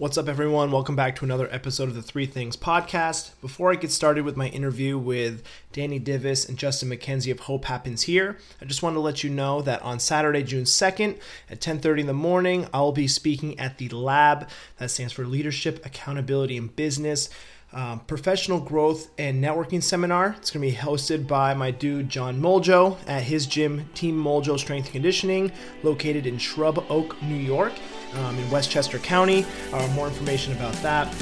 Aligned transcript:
What's 0.00 0.16
up, 0.16 0.28
everyone? 0.28 0.70
Welcome 0.70 0.96
back 0.96 1.14
to 1.16 1.26
another 1.26 1.46
episode 1.52 1.90
of 1.90 1.94
the 1.94 2.00
Three 2.00 2.24
Things 2.24 2.56
podcast. 2.56 3.32
Before 3.42 3.70
I 3.70 3.74
get 3.74 3.92
started 3.92 4.24
with 4.24 4.34
my 4.34 4.48
interview 4.48 4.96
with 4.96 5.42
Danny 5.74 6.00
Divis 6.00 6.48
and 6.48 6.56
Justin 6.56 6.88
McKenzie 6.88 7.30
of 7.30 7.40
Hope 7.40 7.66
Happens 7.66 8.04
Here, 8.04 8.38
I 8.62 8.64
just 8.64 8.82
want 8.82 8.96
to 8.96 9.00
let 9.00 9.22
you 9.22 9.28
know 9.28 9.60
that 9.60 9.82
on 9.82 10.00
Saturday, 10.00 10.42
June 10.42 10.64
2nd 10.64 11.18
at 11.50 11.60
10:30 11.60 12.00
in 12.00 12.06
the 12.06 12.14
morning, 12.14 12.66
I'll 12.72 12.92
be 12.92 13.06
speaking 13.06 13.60
at 13.60 13.76
the 13.76 13.90
Lab. 13.90 14.48
That 14.78 14.90
stands 14.90 15.12
for 15.12 15.26
Leadership, 15.26 15.84
Accountability, 15.84 16.56
and 16.56 16.74
Business. 16.74 17.28
Um, 17.74 18.00
professional 18.00 18.58
growth 18.58 19.10
and 19.18 19.44
networking 19.44 19.82
seminar. 19.82 20.34
It's 20.38 20.50
going 20.50 20.66
to 20.66 20.74
be 20.74 20.82
hosted 20.82 21.28
by 21.28 21.52
my 21.52 21.70
dude 21.70 22.08
John 22.08 22.40
Moljo 22.40 22.96
at 23.06 23.24
his 23.24 23.44
gym, 23.44 23.90
Team 23.92 24.16
Moljo 24.16 24.58
Strength 24.58 24.92
Conditioning, 24.92 25.52
located 25.82 26.26
in 26.26 26.38
Shrub 26.38 26.86
Oak, 26.88 27.22
New 27.22 27.36
York 27.36 27.74
um, 28.14 28.38
in 28.38 28.50
Westchester 28.50 28.98
County. 28.98 29.46
Uh, 29.72 29.86
more 29.88 30.08
information 30.08 30.52
about 30.52 30.74
that, 30.74 31.12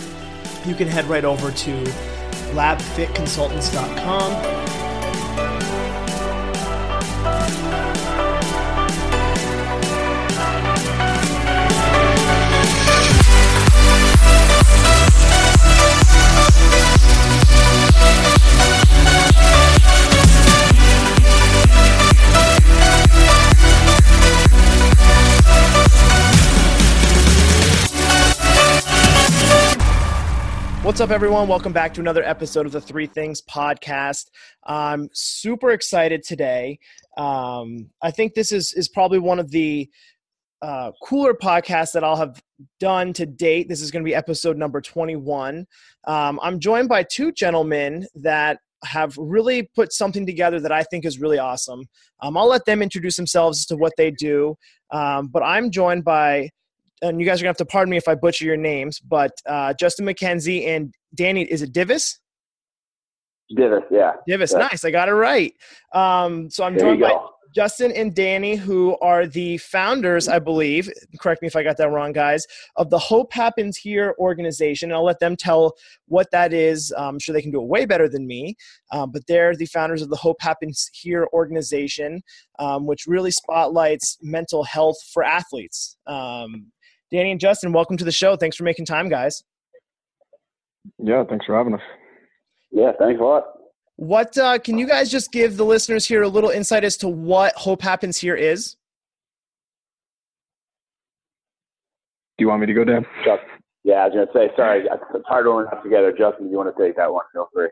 you 0.66 0.74
can 0.74 0.88
head 0.88 1.05
right 1.06 1.24
over 1.24 1.51
to 1.51 1.84
labfitconsultants.com. 2.52 4.67
What's 30.98 31.11
up, 31.12 31.15
everyone? 31.15 31.47
Welcome 31.47 31.73
back 31.73 31.95
to 31.95 32.01
another 32.01 32.25
episode 32.25 32.67
of 32.67 32.72
the 32.72 32.81
Three 32.81 33.06
Things 33.06 33.41
podcast. 33.41 34.31
I'm 34.67 35.09
super 35.12 35.70
excited 35.70 36.25
today. 36.25 36.81
Um, 37.17 37.91
I 38.03 38.11
think 38.11 38.34
this 38.34 38.50
is 38.50 38.72
is 38.72 38.89
probably 38.89 39.20
one 39.20 39.39
of 39.39 39.53
the 39.53 39.89
uh, 40.61 40.91
cooler 41.05 41.34
podcasts 41.34 41.92
that 41.92 42.03
I'll 42.03 42.17
have 42.17 42.42
done 42.81 43.12
to 43.12 43.27
date. 43.27 43.69
This 43.69 43.81
is 43.81 43.92
going 43.92 44.05
to 44.05 44.09
be 44.09 44.12
episode 44.12 44.56
number 44.56 44.81
21. 44.81 45.67
Um, 46.09 46.41
I'm 46.42 46.59
joined 46.59 46.89
by 46.89 47.05
two 47.05 47.31
gentlemen 47.31 48.05
that 48.17 48.59
have 48.83 49.17
really 49.17 49.70
put 49.77 49.92
something 49.92 50.27
together 50.27 50.59
that 50.59 50.72
I 50.72 50.83
think 50.83 51.05
is 51.05 51.20
really 51.20 51.39
awesome. 51.39 51.84
Um, 52.22 52.37
I'll 52.37 52.48
let 52.48 52.65
them 52.65 52.83
introduce 52.83 53.15
themselves 53.15 53.67
to 53.67 53.77
what 53.77 53.92
they 53.97 54.11
do, 54.11 54.56
um, 54.91 55.28
but 55.28 55.44
I'm 55.44 55.70
joined 55.70 56.03
by 56.03 56.48
and 57.03 57.20
you 57.20 57.27
guys 57.27 57.41
are 57.41 57.44
gonna 57.44 57.50
have 57.50 57.56
to 57.59 57.67
pardon 57.67 57.91
me 57.91 57.97
if 57.97 58.09
I 58.09 58.15
butcher 58.15 58.44
your 58.44 58.56
names, 58.56 59.00
but 59.00 59.33
uh, 59.47 59.75
Justin 59.75 60.06
McKenzie 60.06 60.67
and 60.67 60.92
Danny, 61.14 61.42
is 61.42 61.62
it 61.62 61.73
Divis? 61.73 62.19
Divis, 63.56 63.84
yeah. 63.91 64.12
Divis, 64.28 64.53
yeah. 64.53 64.59
nice. 64.59 64.84
I 64.84 64.91
got 64.91 65.09
it 65.09 65.15
right. 65.15 65.55
Um, 65.95 66.50
so 66.50 66.65
I'm 66.65 66.77
there 66.77 66.95
joined 66.95 67.00
by 67.00 67.17
Justin 67.55 67.92
and 67.92 68.15
Danny, 68.15 68.56
who 68.56 68.97
are 68.98 69.27
the 69.27 69.56
founders, 69.59 70.28
I 70.28 70.39
believe, 70.39 70.91
correct 71.19 71.42
me 71.42 71.48
if 71.48 71.56
I 71.56 71.62
got 71.62 71.77
that 71.78 71.91
wrong, 71.91 72.12
guys, 72.12 72.47
of 72.77 72.91
the 72.91 72.98
Hope 72.98 73.33
Happens 73.33 73.77
Here 73.77 74.15
organization. 74.19 74.91
And 74.91 74.97
I'll 74.97 75.05
let 75.05 75.19
them 75.19 75.34
tell 75.34 75.75
what 76.06 76.31
that 76.31 76.53
is. 76.53 76.92
I'm 76.97 77.19
sure 77.19 77.33
they 77.33 77.43
can 77.43 77.50
do 77.50 77.62
it 77.62 77.67
way 77.67 77.87
better 77.87 78.09
than 78.09 78.27
me. 78.27 78.55
Um, 78.93 79.11
but 79.12 79.27
they're 79.27 79.56
the 79.56 79.67
founders 79.67 80.03
of 80.03 80.11
the 80.11 80.17
Hope 80.17 80.37
Happens 80.41 80.91
Here 80.93 81.27
organization, 81.33 82.22
um, 82.59 82.87
which 82.87 83.06
really 83.06 83.31
spotlights 83.31 84.19
mental 84.22 84.65
health 84.65 84.98
for 85.12 85.25
athletes. 85.25 85.97
Um, 86.06 86.67
Danny 87.11 87.31
and 87.31 87.41
Justin, 87.41 87.72
welcome 87.72 87.97
to 87.97 88.05
the 88.05 88.12
show. 88.12 88.37
Thanks 88.37 88.56
for 88.56 88.65
making 88.65 88.84
time, 88.84 89.09
guys. 89.09 89.43
Yeah, 90.98 91.25
thanks 91.28 91.47
for 91.47 91.56
having 91.56 91.75
us. 91.75 91.81
Yeah, 92.70 92.92
thanks 92.98 93.20
a 93.20 93.25
lot. 93.25 93.44
What 93.97 94.36
uh, 94.39 94.58
can 94.58 94.78
you 94.78 94.86
guys 94.86 95.11
just 95.11 95.33
give 95.33 95.56
the 95.56 95.64
listeners 95.64 96.06
here 96.06 96.22
a 96.22 96.28
little 96.28 96.50
insight 96.50 96.84
as 96.84 96.97
to 96.99 97.09
what 97.09 97.54
Hope 97.54 97.82
Happens 97.82 98.16
here 98.16 98.37
is? 98.37 98.76
Do 102.37 102.44
you 102.44 102.49
want 102.49 102.60
me 102.60 102.66
to 102.66 102.75
go, 102.75 102.84
Dan? 102.84 103.04
Yeah, 103.82 103.94
I 103.94 104.09
was 104.09 104.15
gonna 104.15 104.26
say 104.32 104.54
sorry. 104.56 104.84
It's 105.15 105.26
hard 105.26 105.47
rolling 105.47 105.66
up 105.72 105.82
together. 105.82 106.12
Justin, 106.12 106.47
do 106.47 106.50
you 106.50 106.56
want 106.56 106.75
to 106.76 106.82
take 106.82 106.97
that 106.97 107.12
one? 107.12 107.25
Feel 107.32 107.49
free. 107.53 107.69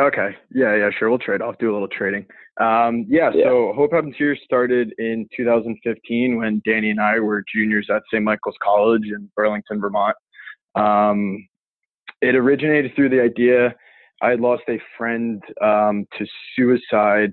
Okay. 0.00 0.30
Yeah, 0.52 0.76
yeah, 0.76 0.90
sure. 0.96 1.10
We'll 1.10 1.18
trade 1.18 1.42
off, 1.42 1.58
do 1.58 1.70
a 1.70 1.74
little 1.74 1.88
trading. 1.88 2.24
Um, 2.60 3.04
yeah, 3.08 3.30
yeah, 3.34 3.44
so 3.44 3.72
Hope 3.74 3.92
Happens 3.92 4.14
Here 4.16 4.36
started 4.44 4.92
in 4.98 5.28
2015 5.36 6.38
when 6.38 6.62
Danny 6.64 6.90
and 6.90 7.00
I 7.00 7.18
were 7.18 7.44
juniors 7.52 7.88
at 7.92 8.02
St. 8.12 8.22
Michael's 8.22 8.56
College 8.62 9.04
in 9.04 9.28
Burlington, 9.36 9.80
Vermont. 9.80 10.16
Um, 10.74 11.48
it 12.20 12.34
originated 12.34 12.92
through 12.94 13.10
the 13.10 13.22
idea 13.22 13.74
I 14.22 14.30
had 14.30 14.40
lost 14.40 14.62
a 14.68 14.80
friend 14.96 15.42
um, 15.62 16.06
to 16.18 16.26
suicide 16.56 17.30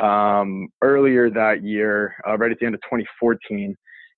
um, 0.00 0.68
earlier 0.82 1.30
that 1.30 1.62
year, 1.62 2.16
uh, 2.26 2.36
right 2.38 2.50
at 2.50 2.58
the 2.58 2.66
end 2.66 2.74
of 2.74 2.80
2014. 2.82 3.76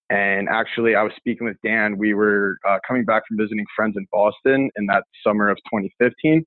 And 0.09 0.49
actually, 0.49 0.94
I 0.94 1.03
was 1.03 1.12
speaking 1.17 1.47
with 1.47 1.56
Dan. 1.65 1.99
We 1.99 2.15
were 2.15 2.59
uh, 2.69 2.78
coming 2.87 3.05
back 3.05 3.25
from 3.27 3.37
visiting 3.39 3.65
friends 3.75 3.97
in 3.97 4.06
Boston 4.12 4.71
in 4.77 4.87
that 4.87 5.03
summer 5.25 5.49
of 5.49 5.56
2015 5.72 6.44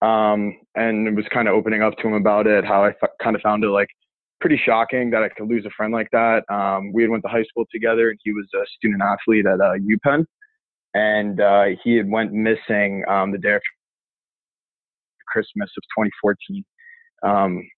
um, 0.00 0.56
and 0.76 1.08
it 1.08 1.14
was 1.14 1.24
kind 1.32 1.48
of 1.48 1.54
opening 1.54 1.82
up 1.82 1.96
to 1.98 2.08
him 2.08 2.14
about 2.14 2.46
it, 2.46 2.64
how 2.64 2.84
I 2.84 2.90
f- 2.90 3.10
kind 3.22 3.34
of 3.34 3.42
found 3.42 3.64
it 3.64 3.68
like 3.68 3.88
pretty 4.40 4.60
shocking 4.64 5.10
that 5.10 5.24
I 5.24 5.28
could 5.28 5.48
lose 5.48 5.66
a 5.66 5.70
friend 5.76 5.92
like 5.92 6.08
that. 6.12 6.44
Um, 6.52 6.92
we 6.92 7.02
had 7.02 7.10
went 7.10 7.24
to 7.24 7.28
high 7.28 7.42
school 7.44 7.64
together, 7.72 8.10
and 8.10 8.18
he 8.22 8.32
was 8.32 8.46
a 8.54 8.64
student 8.76 9.02
athlete 9.02 9.46
at 9.46 9.60
uh, 9.60 9.74
UPenn, 9.74 10.24
and 10.94 11.40
uh, 11.40 11.64
he 11.82 11.96
had 11.96 12.10
went 12.10 12.32
missing 12.32 13.04
um, 13.08 13.32
the 13.32 13.38
day 13.38 13.50
after 13.50 13.62
Christmas 15.26 15.70
of 15.76 15.82
2014. 16.04 16.64
Um, 17.22 17.68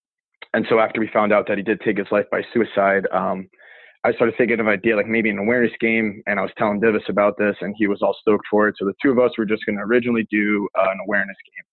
and 0.52 0.66
so 0.68 0.80
after 0.80 1.00
we 1.00 1.08
found 1.12 1.32
out 1.32 1.46
that 1.48 1.58
he 1.58 1.62
did 1.62 1.80
take 1.80 1.98
his 1.98 2.06
life 2.10 2.26
by 2.30 2.42
suicide, 2.52 3.06
um, 3.12 3.48
I 4.02 4.12
started 4.12 4.34
thinking 4.38 4.60
of 4.60 4.66
an 4.66 4.72
idea 4.72 4.96
like 4.96 5.06
maybe 5.06 5.30
an 5.30 5.38
awareness 5.38 5.72
game, 5.80 6.22
and 6.26 6.38
I 6.38 6.42
was 6.42 6.50
telling 6.56 6.80
Divis 6.80 7.08
about 7.08 7.36
this, 7.38 7.54
and 7.60 7.74
he 7.76 7.86
was 7.86 8.00
all 8.02 8.16
stoked 8.20 8.46
for 8.50 8.66
it. 8.68 8.74
So 8.78 8.86
the 8.86 8.94
two 9.02 9.10
of 9.10 9.18
us 9.18 9.32
were 9.36 9.44
just 9.44 9.64
going 9.66 9.76
to 9.76 9.82
originally 9.82 10.26
do 10.30 10.68
uh, 10.78 10.90
an 10.90 10.98
awareness 11.06 11.36
game 11.44 11.64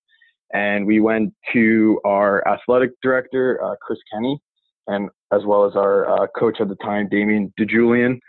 and 0.54 0.86
we 0.86 1.00
went 1.00 1.34
to 1.54 2.00
our 2.06 2.48
athletic 2.48 2.92
director, 3.02 3.62
uh, 3.64 3.75
Chris 3.81 4.00
Kenny, 4.14 4.40
and 4.88 5.09
as 5.34 5.42
well 5.46 5.66
as 5.66 5.75
our 5.75 6.09
uh, 6.09 6.28
coach 6.38 6.58
at 6.62 6.69
the 6.69 6.78
time, 6.78 7.09
Damian 7.09 7.54
DiGiulian. 7.59 8.19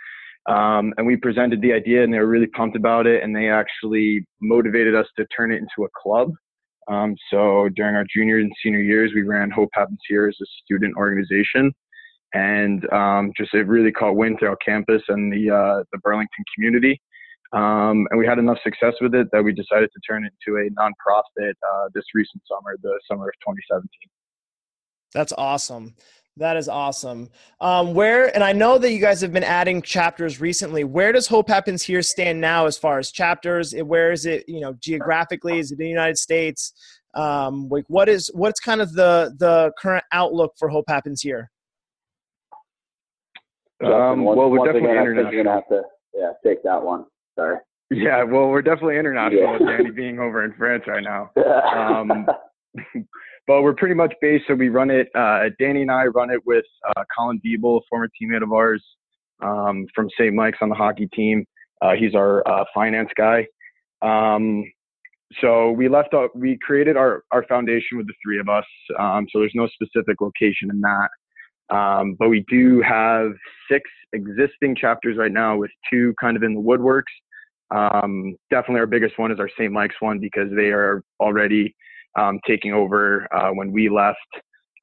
Um, 0.48 0.94
and 0.96 1.06
we 1.06 1.16
presented 1.16 1.60
the 1.60 1.72
idea, 1.72 2.02
and 2.02 2.12
they 2.12 2.18
were 2.18 2.26
really 2.26 2.46
pumped 2.46 2.76
about 2.76 3.06
it. 3.06 3.22
And 3.22 3.36
they 3.36 3.50
actually 3.50 4.24
motivated 4.40 4.94
us 4.94 5.06
to 5.16 5.26
turn 5.36 5.52
it 5.52 5.56
into 5.56 5.84
a 5.84 5.88
club. 6.02 6.32
Um, 6.88 7.14
so 7.30 7.68
during 7.76 7.94
our 7.94 8.04
junior 8.12 8.38
and 8.38 8.50
senior 8.62 8.80
years, 8.80 9.12
we 9.14 9.22
ran 9.22 9.50
Hope 9.50 9.68
Happens 9.74 10.00
Here 10.08 10.26
as 10.26 10.36
a 10.40 10.46
student 10.64 10.96
organization, 10.96 11.70
and 12.32 12.90
um, 12.92 13.32
just 13.36 13.52
it 13.52 13.66
really 13.66 13.92
caught 13.92 14.16
wind 14.16 14.38
throughout 14.38 14.58
campus 14.64 15.02
and 15.08 15.30
the 15.30 15.54
uh, 15.54 15.84
the 15.92 15.98
Burlington 15.98 16.44
community. 16.54 17.00
Um, 17.52 18.06
and 18.10 18.18
we 18.18 18.26
had 18.26 18.38
enough 18.38 18.58
success 18.62 18.94
with 19.00 19.14
it 19.14 19.28
that 19.32 19.42
we 19.42 19.52
decided 19.52 19.90
to 19.92 20.00
turn 20.06 20.24
it 20.24 20.32
into 20.46 20.58
a 20.58 20.70
nonprofit 20.70 21.52
uh, 21.52 21.88
this 21.94 22.04
recent 22.14 22.42
summer, 22.46 22.76
the 22.82 22.98
summer 23.10 23.28
of 23.28 23.34
2017. 23.40 23.88
That's 25.14 25.32
awesome. 25.38 25.94
That 26.38 26.56
is 26.56 26.68
awesome. 26.68 27.30
Um, 27.60 27.94
where 27.94 28.32
and 28.34 28.44
I 28.44 28.52
know 28.52 28.78
that 28.78 28.92
you 28.92 29.00
guys 29.00 29.20
have 29.20 29.32
been 29.32 29.44
adding 29.44 29.82
chapters 29.82 30.40
recently. 30.40 30.84
Where 30.84 31.10
does 31.12 31.26
Hope 31.26 31.48
Happens 31.48 31.82
here 31.82 32.00
stand 32.00 32.40
now 32.40 32.66
as 32.66 32.78
far 32.78 32.98
as 32.98 33.10
chapters? 33.10 33.74
Where 33.74 34.12
is 34.12 34.24
it? 34.24 34.48
You 34.48 34.60
know, 34.60 34.74
geographically, 34.80 35.58
is 35.58 35.72
it 35.72 35.74
in 35.74 35.84
the 35.84 35.88
United 35.88 36.16
States? 36.16 36.72
Um, 37.14 37.68
like, 37.68 37.84
what 37.88 38.08
is 38.08 38.30
what's 38.34 38.60
kind 38.60 38.80
of 38.80 38.92
the 38.92 39.34
the 39.38 39.72
current 39.78 40.04
outlook 40.12 40.54
for 40.58 40.68
Hope 40.68 40.84
Happens 40.88 41.20
here? 41.20 41.50
Um, 43.84 44.24
well, 44.24 44.50
we're 44.50 44.64
definitely 44.64 44.90
international. 44.90 45.32
You're 45.32 45.44
gonna 45.44 45.56
have 45.56 45.68
to 45.68 45.82
yeah 46.14 46.32
take 46.44 46.62
that 46.62 46.80
one. 46.80 47.04
Sorry. 47.36 47.58
Yeah, 47.90 48.22
well, 48.22 48.48
we're 48.48 48.62
definitely 48.62 48.98
international 48.98 49.42
yeah. 49.42 49.52
with 49.52 49.66
Danny 49.66 49.90
being 49.90 50.20
over 50.20 50.44
in 50.44 50.52
France 50.52 50.84
right 50.86 51.02
now. 51.02 51.30
Um, 51.38 52.26
but 53.46 53.62
we're 53.62 53.74
pretty 53.74 53.94
much 53.94 54.14
based. 54.20 54.44
So 54.46 54.54
we 54.54 54.68
run 54.68 54.90
it. 54.90 55.08
Uh, 55.14 55.44
Danny 55.58 55.82
and 55.82 55.90
I 55.90 56.04
run 56.04 56.30
it 56.30 56.40
with 56.46 56.64
uh, 56.96 57.04
Colin 57.16 57.40
a 57.44 57.80
former 57.88 58.08
teammate 58.20 58.42
of 58.42 58.52
ours 58.52 58.84
um, 59.42 59.86
from 59.94 60.08
St. 60.18 60.34
Mike's 60.34 60.58
on 60.60 60.68
the 60.68 60.74
hockey 60.74 61.08
team. 61.14 61.44
Uh, 61.80 61.92
he's 61.98 62.14
our 62.14 62.46
uh, 62.48 62.64
finance 62.74 63.10
guy. 63.16 63.46
Um, 64.02 64.64
so 65.40 65.70
we 65.72 65.88
left 65.88 66.14
out. 66.14 66.30
We 66.34 66.58
created 66.62 66.96
our 66.96 67.22
our 67.32 67.44
foundation 67.44 67.98
with 67.98 68.06
the 68.06 68.14
three 68.24 68.38
of 68.38 68.48
us. 68.48 68.64
Um, 68.98 69.26
so 69.30 69.40
there's 69.40 69.52
no 69.54 69.68
specific 69.68 70.20
location 70.20 70.70
in 70.70 70.80
that. 70.80 71.08
Um, 71.70 72.16
but 72.18 72.28
we 72.28 72.44
do 72.48 72.80
have 72.80 73.32
six 73.70 73.88
existing 74.14 74.74
chapters 74.74 75.18
right 75.18 75.32
now 75.32 75.56
with 75.56 75.70
two 75.90 76.14
kind 76.20 76.36
of 76.36 76.42
in 76.42 76.54
the 76.54 76.60
woodworks. 76.60 77.02
Um, 77.70 78.36
definitely 78.50 78.80
our 78.80 78.86
biggest 78.86 79.18
one 79.18 79.30
is 79.30 79.38
our 79.38 79.50
St. 79.58 79.70
Mike's 79.70 79.96
one 80.00 80.18
because 80.18 80.48
they 80.56 80.70
are 80.70 81.02
already 81.20 81.74
um, 82.16 82.40
taking 82.46 82.72
over 82.72 83.26
uh, 83.34 83.50
when 83.50 83.72
we 83.72 83.88
left. 83.88 84.18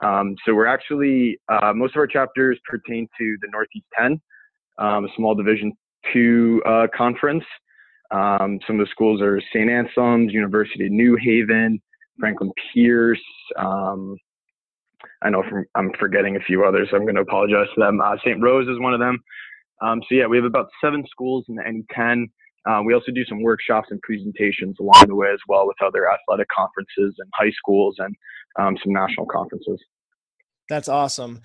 Um, 0.04 0.36
so 0.45 0.54
we're 0.54 0.68
actually, 0.68 1.39
uh, 1.50 1.74
most 1.74 1.95
of 1.95 2.00
our 2.00 2.07
chapters 2.07 2.60
pertain 2.69 3.07
to 3.18 3.38
the 3.42 3.48
Northeast 3.51 3.86
10, 3.98 4.22
um, 4.77 5.06
a 5.06 5.07
small 5.16 5.36
Division 5.36 5.72
two 6.13 6.62
uh, 6.66 6.88
conference. 6.95 7.44
Um, 8.12 8.60
some 8.68 8.80
of 8.80 8.86
the 8.86 8.92
schools 8.92 9.22
are 9.22 9.42
St. 9.54 9.69
Anselm's, 9.69 10.33
University 10.33 10.86
of 10.86 10.92
New 10.92 11.18
Haven, 11.22 11.81
Franklin 12.19 12.51
Pierce. 12.74 13.24
Um, 13.57 14.16
I 15.21 15.30
know 15.30 15.44
from, 15.50 15.66
I'm 15.75 15.92
forgetting 16.00 16.36
a 16.36 16.39
few 16.39 16.66
others, 16.66 16.89
so 16.92 16.98
I'm 16.98 17.04
going 17.04 17.16
to 17.16 17.21
apologize 17.21 17.68
to 17.75 17.81
them. 17.81 18.01
Uh, 18.01 18.16
St. 18.24 18.42
Rose 18.42 18.68
is 18.68 18.80
one 18.80 18.94
of 18.94 19.00
them. 19.00 19.19
Um, 19.81 20.01
so 20.07 20.16
yeah, 20.16 20.28
we 20.28 20.38
have 20.38 20.45
about 20.45 20.69
seven 20.81 21.04
schools 21.10 21.45
in 21.50 21.56
the 21.56 21.63
NE10. 21.63 22.30
Uh, 22.67 22.81
we 22.83 22.94
also 22.94 23.12
do 23.12 23.25
some 23.25 23.41
workshops 23.41 23.89
and 23.91 24.01
presentations 24.01 24.77
along 24.79 25.06
the 25.07 25.15
way 25.15 25.29
as 25.31 25.39
well 25.47 25.67
with 25.67 25.77
other 25.85 26.09
athletic 26.09 26.47
conferences 26.56 27.15
and 27.19 27.29
high 27.35 27.51
schools 27.51 27.95
and 28.00 28.15
um, 28.59 28.75
some 28.83 28.94
national 28.94 29.25
conferences. 29.27 29.79
That's 30.67 30.89
awesome. 30.89 31.41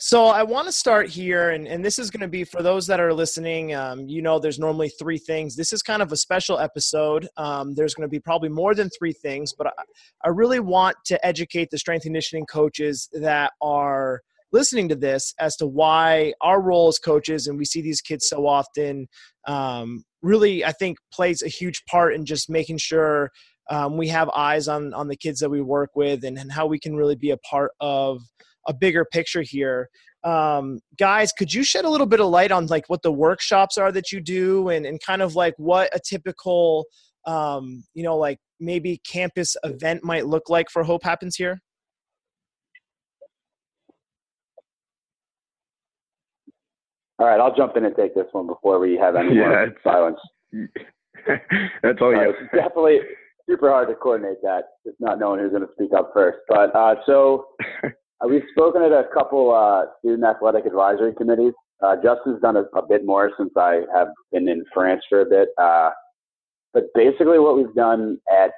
So 0.00 0.26
I 0.26 0.42
want 0.42 0.66
to 0.66 0.72
start 0.72 1.08
here, 1.08 1.50
and, 1.50 1.68
and 1.68 1.84
this 1.84 2.00
is 2.00 2.10
going 2.10 2.22
to 2.22 2.28
be 2.28 2.42
for 2.42 2.60
those 2.60 2.88
that 2.88 2.98
are 2.98 3.14
listening. 3.14 3.72
Um, 3.72 4.08
you 4.08 4.20
know, 4.20 4.40
there's 4.40 4.58
normally 4.58 4.88
three 4.88 5.18
things. 5.18 5.54
This 5.54 5.72
is 5.72 5.80
kind 5.80 6.02
of 6.02 6.10
a 6.10 6.16
special 6.16 6.58
episode. 6.58 7.28
Um, 7.36 7.74
there's 7.74 7.94
going 7.94 8.08
to 8.08 8.10
be 8.10 8.18
probably 8.18 8.48
more 8.48 8.74
than 8.74 8.90
three 8.98 9.12
things, 9.12 9.52
but 9.56 9.68
I, 9.68 9.70
I 10.24 10.28
really 10.30 10.58
want 10.58 10.96
to 11.06 11.24
educate 11.24 11.70
the 11.70 11.78
strength 11.78 12.02
conditioning 12.02 12.46
coaches 12.46 13.08
that 13.12 13.52
are 13.62 14.20
listening 14.52 14.88
to 14.88 14.96
this 14.96 15.34
as 15.38 15.56
to 15.56 15.66
why 15.66 16.32
our 16.40 16.60
role 16.60 16.88
as 16.88 16.98
coaches, 16.98 17.46
and 17.46 17.56
we 17.56 17.64
see 17.64 17.80
these 17.80 18.00
kids 18.00 18.28
so 18.28 18.46
often, 18.46 19.06
um, 19.46 20.04
really, 20.24 20.64
I 20.64 20.72
think, 20.72 20.98
plays 21.12 21.42
a 21.42 21.48
huge 21.48 21.84
part 21.88 22.14
in 22.14 22.24
just 22.24 22.50
making 22.50 22.78
sure 22.78 23.30
um, 23.70 23.96
we 23.96 24.08
have 24.08 24.28
eyes 24.30 24.68
on 24.68 24.92
on 24.94 25.08
the 25.08 25.16
kids 25.16 25.40
that 25.40 25.50
we 25.50 25.62
work 25.62 25.90
with 25.94 26.24
and, 26.24 26.38
and 26.38 26.50
how 26.50 26.66
we 26.66 26.78
can 26.78 26.96
really 26.96 27.14
be 27.14 27.30
a 27.30 27.38
part 27.38 27.72
of 27.80 28.22
a 28.66 28.74
bigger 28.74 29.04
picture 29.04 29.42
here. 29.42 29.88
Um, 30.24 30.80
guys 30.98 31.32
could 31.32 31.52
you 31.52 31.62
shed 31.62 31.84
a 31.84 31.90
little 31.90 32.06
bit 32.06 32.20
of 32.20 32.28
light 32.28 32.50
on 32.50 32.66
like 32.66 32.84
what 32.88 33.02
the 33.02 33.12
workshops 33.12 33.76
are 33.76 33.92
that 33.92 34.10
you 34.10 34.22
do 34.22 34.70
and, 34.70 34.86
and 34.86 34.98
kind 35.02 35.20
of 35.20 35.34
like 35.34 35.52
what 35.58 35.94
a 35.94 36.00
typical 36.00 36.86
um, 37.26 37.84
you 37.92 38.02
know 38.02 38.16
like 38.16 38.38
maybe 38.58 39.00
campus 39.06 39.54
event 39.64 40.02
might 40.02 40.26
look 40.26 40.48
like 40.48 40.70
for 40.70 40.82
hope 40.82 41.02
happens 41.02 41.36
here 41.36 41.60
all 47.24 47.30
right 47.30 47.40
i'll 47.40 47.56
jump 47.56 47.76
in 47.76 47.84
and 47.84 47.96
take 47.96 48.14
this 48.14 48.26
one 48.32 48.46
before 48.46 48.78
we 48.78 48.96
have 48.96 49.16
any 49.16 49.34
yeah, 49.34 49.48
more 49.48 49.74
silence 49.82 50.18
that's 51.82 51.98
all 52.00 52.12
you 52.12 52.18
right, 52.18 52.34
definitely 52.52 52.98
super 53.48 53.70
hard 53.70 53.88
to 53.88 53.94
coordinate 53.94 54.40
that 54.42 54.64
just 54.86 54.96
not 55.00 55.18
knowing 55.18 55.40
who's 55.40 55.50
going 55.50 55.62
to 55.62 55.72
speak 55.72 55.90
up 55.96 56.10
first 56.14 56.38
but 56.48 56.74
uh, 56.74 56.94
so 57.06 57.46
Uh, 58.20 58.28
we've 58.28 58.42
spoken 58.52 58.82
at 58.82 58.92
a 58.92 59.04
couple 59.12 59.54
uh, 59.54 59.90
student 59.98 60.24
athletic 60.24 60.66
advisory 60.66 61.14
committees. 61.14 61.52
Uh, 61.82 61.96
Justin's 61.96 62.40
done 62.40 62.56
a, 62.56 62.62
a, 62.76 62.86
bit 62.86 63.04
more 63.04 63.30
since 63.36 63.50
I 63.56 63.82
have 63.94 64.08
been 64.32 64.48
in 64.48 64.64
France 64.72 65.02
for 65.08 65.20
a 65.20 65.26
bit. 65.26 65.48
Uh, 65.60 65.90
but 66.72 66.84
basically, 66.94 67.38
what 67.38 67.56
we've 67.56 67.74
done 67.74 68.18
at 68.30 68.52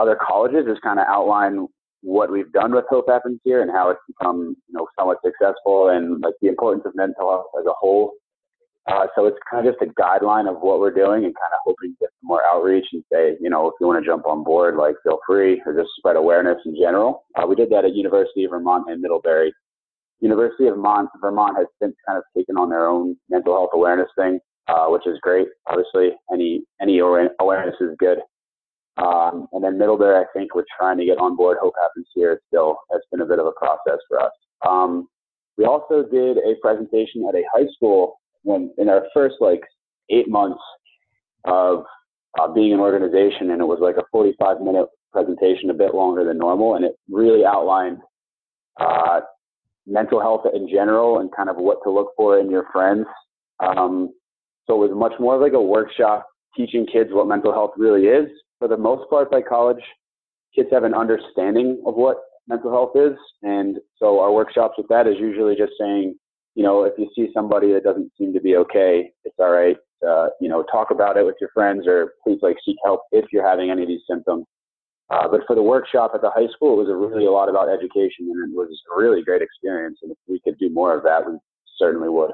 other 0.00 0.16
colleges 0.20 0.66
is 0.66 0.78
kind 0.82 0.98
of 0.98 1.06
outline 1.08 1.68
what 2.02 2.30
we've 2.30 2.52
done 2.52 2.74
with 2.74 2.84
Hope 2.90 3.06
Happens 3.08 3.40
here 3.44 3.62
and 3.62 3.70
how 3.70 3.90
it's 3.90 4.00
become, 4.06 4.56
you 4.68 4.74
know, 4.74 4.86
somewhat 4.98 5.18
successful 5.24 5.88
and 5.88 6.20
like 6.20 6.34
the 6.42 6.48
importance 6.48 6.84
of 6.84 6.94
mental 6.94 7.30
health 7.30 7.46
as 7.58 7.66
a 7.66 7.72
whole 7.78 8.12
uh, 8.90 9.06
so 9.14 9.26
it's 9.26 9.38
kind 9.48 9.66
of 9.66 9.72
just 9.72 9.82
a 9.82 9.94
guideline 10.00 10.50
of 10.50 10.60
what 10.60 10.80
we're 10.80 10.92
doing 10.92 11.24
and 11.24 11.34
kind 11.34 11.52
of 11.52 11.60
hoping 11.64 11.92
to 11.92 11.96
get 12.00 12.10
some 12.20 12.28
more 12.28 12.42
outreach 12.44 12.86
and 12.92 13.04
say, 13.12 13.36
you 13.40 13.48
know, 13.48 13.68
if 13.68 13.74
you 13.80 13.86
want 13.86 14.02
to 14.02 14.08
jump 14.08 14.26
on 14.26 14.42
board, 14.42 14.76
like 14.76 14.96
feel 15.04 15.20
free 15.26 15.62
or 15.64 15.72
just 15.72 15.90
spread 15.96 16.16
awareness 16.16 16.58
in 16.66 16.74
general. 16.74 17.24
Uh, 17.36 17.46
we 17.46 17.54
did 17.54 17.70
that 17.70 17.84
at 17.84 17.94
University 17.94 18.44
of 18.44 18.50
Vermont 18.50 18.90
and 18.90 19.00
Middlebury. 19.00 19.54
University 20.20 20.66
of 20.66 20.74
Vermont, 20.74 21.08
Vermont 21.20 21.56
has 21.56 21.66
since 21.80 21.94
kind 22.06 22.18
of 22.18 22.24
taken 22.36 22.56
on 22.56 22.70
their 22.70 22.88
own 22.88 23.16
mental 23.28 23.54
health 23.54 23.70
awareness 23.72 24.08
thing, 24.16 24.40
uh, 24.66 24.86
which 24.86 25.06
is 25.06 25.18
great. 25.20 25.46
Obviously, 25.68 26.10
any 26.32 26.62
any 26.80 26.98
awareness 26.98 27.74
is 27.80 27.90
good. 27.98 28.18
Um, 28.98 29.46
and 29.52 29.64
then 29.64 29.78
Middlebury, 29.78 30.16
I 30.16 30.24
think 30.36 30.54
we're 30.54 30.64
trying 30.78 30.98
to 30.98 31.04
get 31.04 31.18
on 31.18 31.36
board. 31.36 31.58
Hope 31.60 31.74
happens 31.80 32.06
here. 32.14 32.40
Still, 32.48 32.76
it's 32.90 33.06
been 33.10 33.22
a 33.22 33.26
bit 33.26 33.38
of 33.38 33.46
a 33.46 33.52
process 33.52 33.98
for 34.08 34.20
us. 34.20 34.32
Um, 34.68 35.08
we 35.56 35.64
also 35.64 36.02
did 36.02 36.38
a 36.38 36.54
presentation 36.60 37.26
at 37.28 37.34
a 37.34 37.42
high 37.52 37.66
school 37.74 38.20
when 38.42 38.72
in 38.78 38.88
our 38.88 39.04
first 39.14 39.36
like 39.40 39.60
eight 40.10 40.28
months 40.28 40.60
of 41.44 41.84
uh, 42.38 42.48
being 42.48 42.72
an 42.72 42.80
organization, 42.80 43.50
and 43.50 43.60
it 43.60 43.66
was 43.66 43.78
like 43.80 43.96
a 43.96 44.06
45 44.10 44.60
minute 44.60 44.86
presentation, 45.12 45.70
a 45.70 45.74
bit 45.74 45.94
longer 45.94 46.24
than 46.24 46.38
normal, 46.38 46.74
and 46.74 46.84
it 46.84 46.92
really 47.10 47.44
outlined 47.44 47.98
uh, 48.80 49.20
mental 49.86 50.20
health 50.20 50.42
in 50.54 50.68
general 50.68 51.18
and 51.18 51.30
kind 51.34 51.48
of 51.48 51.56
what 51.56 51.78
to 51.84 51.90
look 51.90 52.12
for 52.16 52.38
in 52.38 52.50
your 52.50 52.64
friends. 52.72 53.06
Um, 53.60 54.10
so 54.66 54.82
it 54.82 54.88
was 54.88 54.96
much 54.96 55.18
more 55.18 55.38
like 55.38 55.52
a 55.52 55.60
workshop 55.60 56.26
teaching 56.56 56.86
kids 56.86 57.10
what 57.12 57.26
mental 57.26 57.52
health 57.52 57.72
really 57.76 58.06
is. 58.06 58.28
For 58.62 58.68
the 58.68 58.76
most 58.76 59.10
part, 59.10 59.28
by 59.28 59.42
college, 59.42 59.82
kids 60.54 60.68
have 60.70 60.84
an 60.84 60.94
understanding 60.94 61.82
of 61.84 61.96
what 61.96 62.18
mental 62.46 62.70
health 62.70 62.92
is, 62.94 63.18
and 63.42 63.78
so 63.98 64.20
our 64.20 64.30
workshops 64.30 64.74
with 64.78 64.86
that 64.86 65.08
is 65.08 65.16
usually 65.18 65.56
just 65.56 65.72
saying, 65.80 66.14
you 66.54 66.62
know, 66.62 66.84
if 66.84 66.92
you 66.96 67.10
see 67.16 67.28
somebody 67.34 67.72
that 67.72 67.82
doesn't 67.82 68.12
seem 68.16 68.32
to 68.32 68.40
be 68.40 68.54
okay, 68.58 69.10
it's 69.24 69.34
all 69.40 69.50
right. 69.50 69.76
Uh, 70.08 70.28
you 70.40 70.48
know, 70.48 70.62
talk 70.70 70.92
about 70.92 71.16
it 71.16 71.26
with 71.26 71.34
your 71.40 71.50
friends 71.52 71.88
or 71.88 72.12
please 72.22 72.38
like 72.40 72.56
seek 72.64 72.76
help 72.84 73.00
if 73.10 73.24
you're 73.32 73.44
having 73.44 73.72
any 73.72 73.82
of 73.82 73.88
these 73.88 74.02
symptoms. 74.08 74.46
Uh, 75.10 75.26
but 75.26 75.40
for 75.48 75.56
the 75.56 75.62
workshop 75.62 76.12
at 76.14 76.20
the 76.20 76.30
high 76.30 76.46
school, 76.54 76.74
it 76.74 76.84
was 76.84 76.88
a 76.88 76.94
really 76.94 77.26
a 77.26 77.32
lot 77.32 77.48
about 77.48 77.68
education 77.68 78.30
and 78.30 78.52
it 78.52 78.56
was 78.56 78.68
a 78.94 78.96
really 78.96 79.24
great 79.24 79.42
experience. 79.42 79.98
And 80.02 80.12
if 80.12 80.18
we 80.28 80.38
could 80.44 80.56
do 80.60 80.70
more 80.70 80.96
of 80.96 81.02
that, 81.02 81.28
we 81.28 81.36
certainly 81.78 82.10
would. 82.10 82.30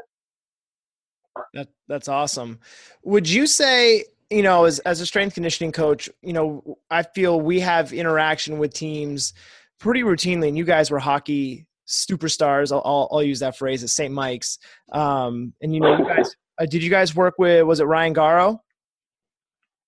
That 1.54 1.68
that's 1.86 2.08
awesome. 2.08 2.58
Would 3.04 3.30
you 3.30 3.46
say, 3.46 4.04
you 4.30 4.42
know, 4.42 4.64
as 4.64 4.78
as 4.80 5.00
a 5.00 5.06
strength 5.06 5.34
conditioning 5.34 5.72
coach, 5.72 6.08
you 6.22 6.32
know, 6.32 6.78
I 6.90 7.02
feel 7.02 7.40
we 7.40 7.60
have 7.60 7.92
interaction 7.92 8.58
with 8.58 8.74
teams 8.74 9.32
pretty 9.80 10.02
routinely, 10.02 10.48
and 10.48 10.58
you 10.58 10.64
guys 10.64 10.90
were 10.90 10.98
hockey 10.98 11.66
superstars. 11.88 12.70
I'll, 12.70 12.82
I'll, 12.84 13.08
I'll 13.10 13.22
use 13.22 13.40
that 13.40 13.56
phrase 13.56 13.82
at 13.82 13.90
St. 13.90 14.12
Mike's. 14.12 14.58
Um, 14.92 15.54
and 15.62 15.74
you 15.74 15.80
know, 15.80 15.96
you 15.96 16.04
guys, 16.04 16.36
uh, 16.60 16.66
did 16.66 16.82
you 16.82 16.90
guys 16.90 17.14
work 17.14 17.34
with? 17.38 17.64
Was 17.64 17.80
it 17.80 17.84
Ryan 17.84 18.14
Garo? 18.14 18.58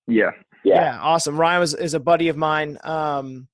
Yeah. 0.07 0.31
Yeah. 0.65 0.75
yeah 0.75 0.99
awesome. 1.01 1.39
Ryan 1.39 1.61
was 1.61 1.75
is 1.75 1.95
a 1.95 2.01
buddy 2.01 2.29
of 2.29 2.37
mine. 2.37 2.79
Um, 2.83 3.49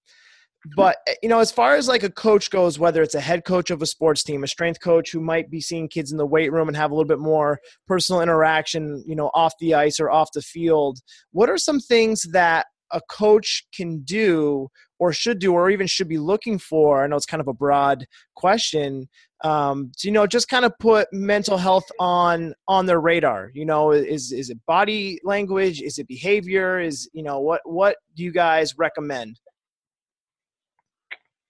but 0.75 0.99
eh, 1.07 1.15
you 1.23 1.29
know, 1.29 1.41
as 1.41 1.53
far 1.53 1.77
as 1.77 1.89
like 1.89 2.03
a 2.03 2.11
coach 2.11 2.51
goes, 2.51 2.79
whether 2.79 3.03
it's 3.03 3.15
a 3.15 3.21
head 3.21 3.45
coach 3.45 3.71
of 3.71 3.83
a 3.83 3.87
sports 3.87 4.23
team, 4.23 4.43
a 4.43 4.49
strength 4.49 4.81
coach 4.81 5.13
who 5.13 5.21
might 5.21 5.51
be 5.51 5.61
seeing 5.61 5.89
kids 5.89 6.13
in 6.13 6.19
the 6.19 6.27
weight 6.27 6.53
room 6.53 6.69
and 6.69 6.77
have 6.77 6.91
a 6.91 6.95
little 6.95 7.09
bit 7.09 7.19
more 7.19 7.59
personal 7.87 8.23
interaction, 8.23 9.03
you 9.07 9.15
know, 9.15 9.31
off 9.35 9.55
the 9.61 9.75
ice 9.75 10.01
or 10.01 10.11
off 10.11 10.31
the 10.35 10.43
field, 10.43 10.99
what 11.33 11.51
are 11.51 11.59
some 11.59 11.81
things 11.81 12.23
that 12.33 12.67
a 12.93 13.01
coach 13.11 13.67
can 13.75 14.01
do 14.05 14.69
or 14.99 15.13
should 15.13 15.41
do 15.41 15.53
or 15.53 15.71
even 15.71 15.87
should 15.87 16.09
be 16.09 16.19
looking 16.19 16.59
for? 16.59 17.03
I 17.03 17.07
know 17.07 17.17
it's 17.17 17.27
kind 17.27 17.41
of 17.41 17.49
a 17.49 17.53
broad 17.53 18.07
question 18.35 19.09
um, 19.45 19.93
to, 19.99 20.09
you 20.09 20.13
know 20.13 20.27
just 20.27 20.49
kind 20.49 20.65
of 20.65 20.73
put 20.79 21.09
mental 21.13 21.59
health 21.59 21.85
on 22.01 22.55
on 22.69 22.87
their 22.87 23.01
radar 23.01 23.51
you 23.53 23.67
know 23.67 23.93
is 23.93 24.33
is 24.33 24.49
it 24.49 24.59
body 24.67 25.21
language? 25.25 25.83
Is 25.83 25.99
it 25.99 26.09
behavior? 26.09 26.81
Is 26.81 27.09
you 27.13 27.23
know 27.23 27.41
what 27.41 27.61
what 27.65 27.97
do 28.15 28.23
you 28.23 28.33
guys 28.33 28.79
recommend 28.79 29.39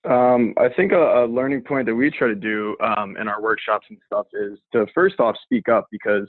um, 0.07 0.55
I 0.59 0.69
think 0.69 0.93
a, 0.93 1.25
a, 1.25 1.27
learning 1.27 1.63
point 1.63 1.87
that 1.87 1.95
we 1.95 2.11
try 2.11 2.29
to 2.29 2.35
do 2.35 2.77
um, 2.81 3.17
in 3.17 3.29
our 3.29 3.43
workshops 3.43 3.87
and 3.91 3.99
stuff 4.07 4.27
is 4.33 4.59
to 4.73 4.87
first 4.95 5.21
off 5.21 5.37
speak 5.45 5.69
up 5.69 5.87
because 5.91 6.29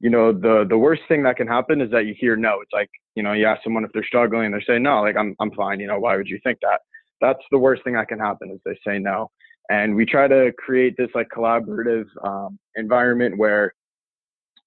you 0.00 0.10
know, 0.10 0.32
the 0.32 0.64
the 0.68 0.78
worst 0.78 1.02
thing 1.08 1.22
that 1.24 1.36
can 1.36 1.48
happen 1.48 1.80
is 1.80 1.90
that 1.90 2.06
you 2.06 2.14
hear 2.18 2.36
no. 2.36 2.60
It's 2.60 2.72
like, 2.72 2.90
you 3.14 3.22
know, 3.22 3.32
you 3.32 3.46
ask 3.46 3.62
someone 3.64 3.84
if 3.84 3.90
they're 3.92 4.04
struggling 4.04 4.46
and 4.46 4.54
they're 4.54 4.62
saying 4.62 4.82
no, 4.82 5.02
like 5.02 5.16
I'm 5.16 5.34
I'm 5.40 5.50
fine, 5.52 5.80
you 5.80 5.88
know, 5.88 5.98
why 5.98 6.16
would 6.16 6.28
you 6.28 6.38
think 6.44 6.58
that? 6.62 6.80
That's 7.20 7.42
the 7.50 7.58
worst 7.58 7.82
thing 7.82 7.94
that 7.94 8.08
can 8.08 8.20
happen 8.20 8.50
is 8.50 8.60
they 8.64 8.78
say 8.86 8.98
no. 8.98 9.30
And 9.70 9.94
we 9.94 10.06
try 10.06 10.28
to 10.28 10.52
create 10.56 10.94
this 10.96 11.10
like 11.14 11.28
collaborative 11.36 12.06
um, 12.24 12.58
environment 12.76 13.36
where 13.36 13.74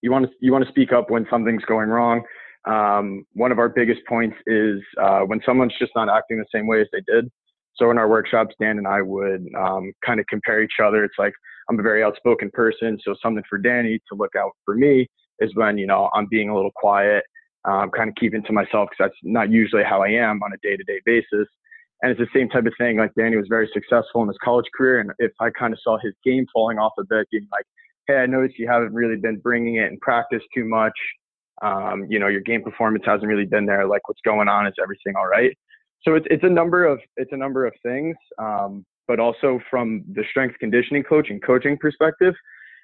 you 0.01 0.11
want 0.11 0.25
to 0.25 0.31
you 0.41 0.51
want 0.51 0.65
to 0.65 0.71
speak 0.71 0.91
up 0.91 1.09
when 1.09 1.25
something's 1.29 1.63
going 1.63 1.89
wrong. 1.89 2.23
Um, 2.65 3.25
one 3.33 3.51
of 3.51 3.57
our 3.57 3.69
biggest 3.69 4.01
points 4.07 4.35
is 4.45 4.81
uh, 5.01 5.21
when 5.21 5.41
someone's 5.45 5.73
just 5.79 5.93
not 5.95 6.09
acting 6.09 6.37
the 6.37 6.45
same 6.53 6.67
way 6.67 6.81
as 6.81 6.87
they 6.91 7.01
did. 7.07 7.31
So 7.75 7.89
in 7.91 7.97
our 7.97 8.07
workshops, 8.09 8.55
Dan 8.59 8.77
and 8.77 8.87
I 8.87 9.01
would 9.01 9.45
um, 9.57 9.91
kind 10.05 10.19
of 10.19 10.25
compare 10.27 10.61
each 10.61 10.79
other. 10.83 11.03
It's 11.03 11.15
like 11.17 11.33
I'm 11.69 11.79
a 11.79 11.83
very 11.83 12.03
outspoken 12.03 12.51
person, 12.53 12.97
so 13.03 13.15
something 13.21 13.43
for 13.49 13.57
Danny 13.57 13.99
to 14.11 14.17
look 14.17 14.35
out 14.37 14.51
for 14.65 14.75
me 14.75 15.07
is 15.39 15.51
when 15.55 15.77
you 15.77 15.87
know 15.87 16.09
I'm 16.13 16.27
being 16.29 16.49
a 16.49 16.55
little 16.55 16.71
quiet, 16.75 17.23
um, 17.65 17.89
kind 17.91 18.09
of 18.09 18.15
keeping 18.15 18.43
to 18.43 18.53
myself 18.53 18.89
because 18.89 19.09
that's 19.09 19.19
not 19.23 19.49
usually 19.51 19.83
how 19.83 20.03
I 20.03 20.09
am 20.09 20.41
on 20.43 20.51
a 20.53 20.57
day-to-day 20.61 21.01
basis. 21.05 21.47
And 22.01 22.11
it's 22.11 22.19
the 22.19 22.27
same 22.37 22.49
type 22.49 22.65
of 22.65 22.73
thing. 22.77 22.97
Like 22.97 23.11
Danny 23.17 23.37
was 23.37 23.47
very 23.47 23.69
successful 23.73 24.21
in 24.23 24.27
his 24.27 24.37
college 24.43 24.65
career, 24.75 24.99
and 24.99 25.11
if 25.19 25.31
I 25.39 25.49
kind 25.51 25.73
of 25.73 25.79
saw 25.83 25.97
his 26.01 26.13
game 26.25 26.45
falling 26.53 26.77
off 26.77 26.93
a 26.99 27.03
bit, 27.07 27.27
being 27.31 27.47
like, 27.51 27.65
"Hey, 28.07 28.17
I 28.17 28.25
noticed 28.25 28.57
you 28.59 28.67
haven't 28.67 28.93
really 28.93 29.17
been 29.17 29.37
bringing 29.39 29.75
it 29.75 29.91
in 29.91 29.99
practice 29.99 30.43
too 30.53 30.65
much. 30.65 30.97
Um, 31.61 32.07
you 32.09 32.17
know, 32.17 32.27
your 32.27 32.41
game 32.41 32.63
performance 32.63 33.03
hasn't 33.05 33.27
really 33.27 33.45
been 33.45 33.67
there. 33.67 33.87
Like, 33.87 34.07
what's 34.07 34.21
going 34.25 34.47
on? 34.47 34.67
Is 34.67 34.73
everything 34.81 35.13
all 35.15 35.27
right?" 35.27 35.55
So 36.03 36.15
it's 36.15 36.25
it's 36.29 36.43
a 36.43 36.49
number 36.49 36.85
of 36.85 36.99
it's 37.17 37.31
a 37.31 37.37
number 37.37 37.65
of 37.65 37.73
things, 37.83 38.15
um, 38.39 38.85
but 39.07 39.19
also 39.19 39.59
from 39.69 40.03
the 40.13 40.23
strength 40.29 40.55
conditioning 40.59 41.03
coach 41.03 41.29
and 41.29 41.43
coaching 41.43 41.77
perspective, 41.77 42.33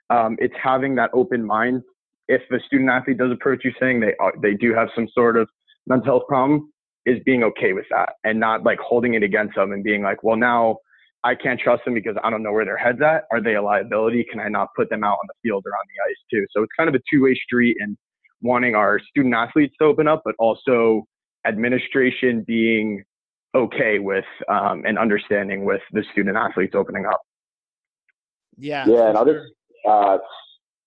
um, 0.09 0.37
it's 0.39 0.53
having 0.61 0.95
that 0.95 1.09
open 1.13 1.45
mind 1.45 1.81
if 2.27 2.41
the 2.49 2.59
student 2.65 2.89
athlete 2.89 3.17
does 3.17 3.31
approach 3.31 3.63
you 3.63 3.71
saying 3.79 3.99
they 3.99 4.13
are, 4.19 4.33
they 4.41 4.53
do 4.53 4.73
have 4.73 4.89
some 4.95 5.07
sort 5.13 5.37
of 5.37 5.47
mental 5.87 6.05
health 6.05 6.23
problem, 6.27 6.71
is 7.05 7.19
being 7.25 7.43
okay 7.43 7.73
with 7.73 7.85
that 7.89 8.13
and 8.23 8.39
not 8.39 8.63
like 8.63 8.79
holding 8.79 9.13
it 9.13 9.23
against 9.23 9.55
them 9.55 9.71
and 9.71 9.83
being 9.83 10.03
like, 10.03 10.23
well, 10.23 10.35
now 10.35 10.77
I 11.23 11.35
can't 11.35 11.59
trust 11.59 11.85
them 11.85 11.93
because 11.93 12.15
I 12.23 12.29
don't 12.29 12.43
know 12.43 12.51
where 12.51 12.65
their 12.65 12.77
head's 12.77 13.01
at. 13.01 13.23
Are 13.31 13.41
they 13.41 13.55
a 13.55 13.61
liability? 13.61 14.25
Can 14.29 14.39
I 14.39 14.49
not 14.49 14.69
put 14.75 14.89
them 14.89 15.03
out 15.03 15.13
on 15.13 15.27
the 15.27 15.33
field 15.41 15.63
or 15.65 15.71
on 15.71 15.85
the 15.87 16.09
ice 16.09 16.17
too? 16.31 16.45
So 16.51 16.63
it's 16.63 16.71
kind 16.77 16.89
of 16.89 16.95
a 16.95 16.99
two 17.11 17.23
way 17.23 17.33
street 17.35 17.77
and 17.79 17.97
wanting 18.41 18.75
our 18.75 18.99
student 18.99 19.33
athletes 19.33 19.73
to 19.79 19.85
open 19.85 20.07
up, 20.07 20.21
but 20.25 20.35
also 20.37 21.05
administration 21.47 22.43
being 22.45 23.03
okay 23.57 23.99
with 23.99 24.25
um, 24.49 24.83
and 24.85 24.97
understanding 24.97 25.65
with 25.65 25.81
the 25.91 26.03
student 26.11 26.37
athletes 26.37 26.75
opening 26.75 27.05
up. 27.05 27.21
Yeah. 28.57 28.85
Yeah, 28.87 29.09
and 29.09 29.17
I'll 29.17 29.25
just 29.25 29.45
uh, 29.87 30.17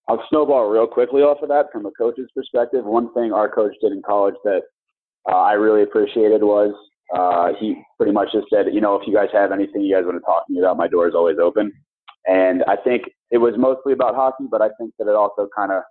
I'll 0.09 0.25
snowball 0.29 0.69
real 0.69 0.87
quickly 0.87 1.23
off 1.23 1.43
of 1.43 1.49
that 1.51 1.67
from 1.73 1.87
a 1.87 1.91
coach's 1.93 2.29
perspective. 2.35 2.85
One 2.85 3.13
thing 3.15 3.33
our 3.33 3.49
coach 3.49 3.75
did 3.81 3.93
in 3.93 4.03
college 4.03 4.35
that 4.45 4.63
uh, 5.31 5.37
I 5.37 5.53
really 5.53 5.83
appreciated 5.83 6.43
was 6.43 6.75
uh, 7.15 7.53
he 7.59 7.77
pretty 7.97 8.13
much 8.13 8.33
just 8.33 8.47
said, 8.53 8.67
you 8.73 8.81
know, 8.81 8.97
if 8.97 9.07
you 9.07 9.15
guys 9.15 9.29
have 9.33 9.53
anything 9.53 9.83
you 9.83 9.95
guys 9.95 10.05
want 10.05 10.17
to 10.17 10.25
talk 10.25 10.47
to 10.47 10.53
me 10.53 10.61
about, 10.61 10.77
my 10.77 10.89
door 10.89 11.09
is 11.09 11.15
always 11.15 11.39
open. 11.43 11.73
And 12.27 12.65
I 12.69 12.77
think 12.77 13.03
it 13.31 13.39
was 13.39 13.55
mostly 13.57 13.93
about 13.93 14.15
hockey, 14.15 14.45
but 14.51 14.61
I 14.63 14.69
think 14.79 14.93
that 14.99 15.09
it 15.09 15.15
also 15.15 15.49
kind 15.57 15.73
of 15.73 15.83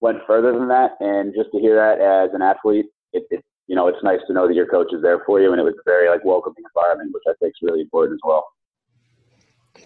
went 0.00 0.18
further 0.26 0.52
than 0.52 0.68
that. 0.68 0.92
And 1.00 1.34
just 1.34 1.50
to 1.52 1.60
hear 1.60 1.76
that 1.76 2.00
as 2.00 2.34
an 2.34 2.42
athlete, 2.42 2.86
it, 3.12 3.24
it, 3.30 3.44
you 3.66 3.74
know, 3.74 3.88
it's 3.88 4.02
nice 4.02 4.20
to 4.26 4.32
know 4.32 4.46
that 4.46 4.54
your 4.54 4.66
coach 4.66 4.92
is 4.92 5.02
there 5.02 5.22
for 5.26 5.40
you, 5.40 5.52
and 5.52 5.60
it 5.60 5.64
was 5.64 5.74
a 5.74 5.82
very 5.84 6.08
like 6.08 6.24
welcoming 6.24 6.62
environment, 6.74 7.12
which 7.12 7.24
I 7.28 7.34
think 7.40 7.50
is 7.50 7.58
really 7.62 7.80
important 7.80 8.14
as 8.14 8.20
well. 8.24 8.46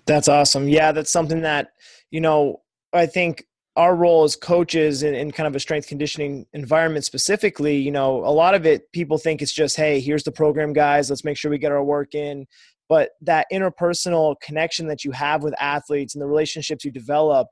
That's 0.06 0.28
awesome. 0.28 0.68
Yeah, 0.68 0.92
that's 0.92 1.10
something 1.10 1.42
that 1.42 1.72
you 2.10 2.20
know 2.20 2.60
I 2.92 3.06
think 3.06 3.44
our 3.76 3.94
role 3.94 4.24
as 4.24 4.36
coaches 4.36 5.02
in, 5.02 5.14
in, 5.14 5.30
kind 5.30 5.46
of 5.46 5.54
a 5.54 5.60
strength 5.60 5.86
conditioning 5.86 6.44
environment 6.52 7.04
specifically, 7.04 7.76
you 7.76 7.90
know, 7.90 8.16
a 8.24 8.28
lot 8.28 8.54
of 8.54 8.66
it 8.66 8.90
people 8.92 9.16
think 9.16 9.40
it's 9.40 9.52
just, 9.52 9.76
hey, 9.76 10.00
here's 10.00 10.24
the 10.24 10.32
program, 10.32 10.72
guys. 10.72 11.08
Let's 11.08 11.24
make 11.24 11.36
sure 11.36 11.50
we 11.50 11.58
get 11.58 11.72
our 11.72 11.82
work 11.84 12.14
in. 12.14 12.46
But 12.88 13.10
that 13.22 13.46
interpersonal 13.52 14.34
connection 14.42 14.88
that 14.88 15.04
you 15.04 15.12
have 15.12 15.44
with 15.44 15.54
athletes 15.60 16.14
and 16.14 16.20
the 16.20 16.26
relationships 16.26 16.84
you 16.84 16.90
develop, 16.90 17.46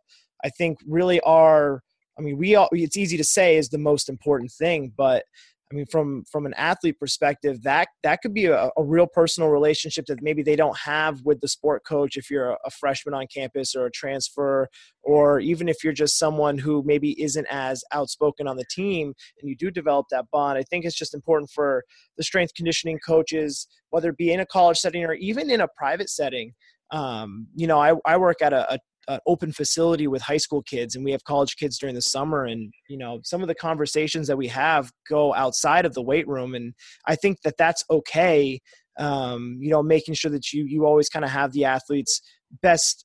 I 0.44 0.50
think 0.50 0.78
really 0.86 1.20
are. 1.20 1.82
I 2.18 2.20
mean, 2.20 2.36
we 2.36 2.56
all, 2.56 2.68
it's 2.72 2.96
easy 2.96 3.16
to 3.16 3.24
say 3.24 3.56
is 3.56 3.68
the 3.68 3.78
most 3.78 4.08
important 4.08 4.50
thing, 4.50 4.92
but 4.96 5.24
I 5.70 5.74
mean, 5.74 5.86
from 5.86 6.24
from 6.24 6.46
an 6.46 6.54
athlete 6.54 6.98
perspective, 6.98 7.62
that 7.62 7.88
that 8.02 8.22
could 8.22 8.32
be 8.32 8.46
a, 8.46 8.70
a, 8.76 8.82
real 8.82 9.06
personal 9.06 9.50
relationship 9.50 10.06
that 10.06 10.22
maybe 10.22 10.42
they 10.42 10.56
don't 10.56 10.76
have 10.78 11.20
with 11.24 11.40
the 11.40 11.48
sport 11.48 11.84
coach 11.84 12.16
if 12.16 12.30
you're 12.30 12.56
a, 12.64 12.70
freshman 12.70 13.14
on 13.14 13.26
campus 13.32 13.74
or 13.74 13.86
a 13.86 13.90
transfer, 13.90 14.68
or 15.02 15.40
even 15.40 15.68
if 15.68 15.84
you're 15.84 15.92
just 15.92 16.18
someone 16.18 16.56
who 16.56 16.82
maybe 16.86 17.20
isn't 17.22 17.46
as 17.50 17.84
outspoken 17.92 18.48
on 18.48 18.56
the 18.56 18.64
team, 18.70 19.12
and 19.40 19.48
you 19.48 19.56
do 19.56 19.70
develop 19.70 20.06
that 20.10 20.24
bond. 20.32 20.56
I 20.56 20.62
think 20.62 20.86
it's 20.86 20.96
just 20.96 21.14
important 21.14 21.50
for 21.50 21.84
the 22.16 22.24
strength 22.24 22.54
conditioning 22.54 22.98
coaches, 23.06 23.68
whether 23.90 24.10
it 24.10 24.16
be 24.16 24.32
in 24.32 24.40
a 24.40 24.46
college 24.46 24.78
setting 24.78 25.04
or 25.04 25.14
even 25.14 25.50
in 25.50 25.60
a 25.60 25.68
private 25.76 26.08
setting. 26.08 26.54
Um, 26.90 27.48
you 27.54 27.66
know, 27.66 27.78
I, 27.78 27.94
I 28.06 28.16
work 28.16 28.40
at 28.40 28.54
a, 28.54 28.74
a 28.74 28.78
an 29.08 29.18
open 29.26 29.52
facility 29.52 30.06
with 30.06 30.22
high 30.22 30.36
school 30.36 30.62
kids 30.62 30.94
and 30.94 31.04
we 31.04 31.10
have 31.10 31.24
college 31.24 31.56
kids 31.56 31.78
during 31.78 31.94
the 31.94 32.02
summer 32.02 32.44
and 32.44 32.72
you 32.88 32.96
know 32.96 33.20
some 33.24 33.42
of 33.42 33.48
the 33.48 33.54
conversations 33.54 34.26
that 34.28 34.36
we 34.36 34.46
have 34.46 34.90
go 35.08 35.34
outside 35.34 35.84
of 35.84 35.94
the 35.94 36.02
weight 36.02 36.28
room 36.28 36.54
and 36.54 36.74
i 37.06 37.16
think 37.16 37.40
that 37.42 37.56
that's 37.58 37.84
okay 37.90 38.60
um, 38.98 39.58
you 39.60 39.70
know 39.70 39.82
making 39.82 40.14
sure 40.14 40.30
that 40.30 40.52
you 40.52 40.64
you 40.64 40.84
always 40.84 41.08
kind 41.08 41.24
of 41.24 41.30
have 41.30 41.52
the 41.52 41.64
athletes 41.64 42.20
best 42.62 43.04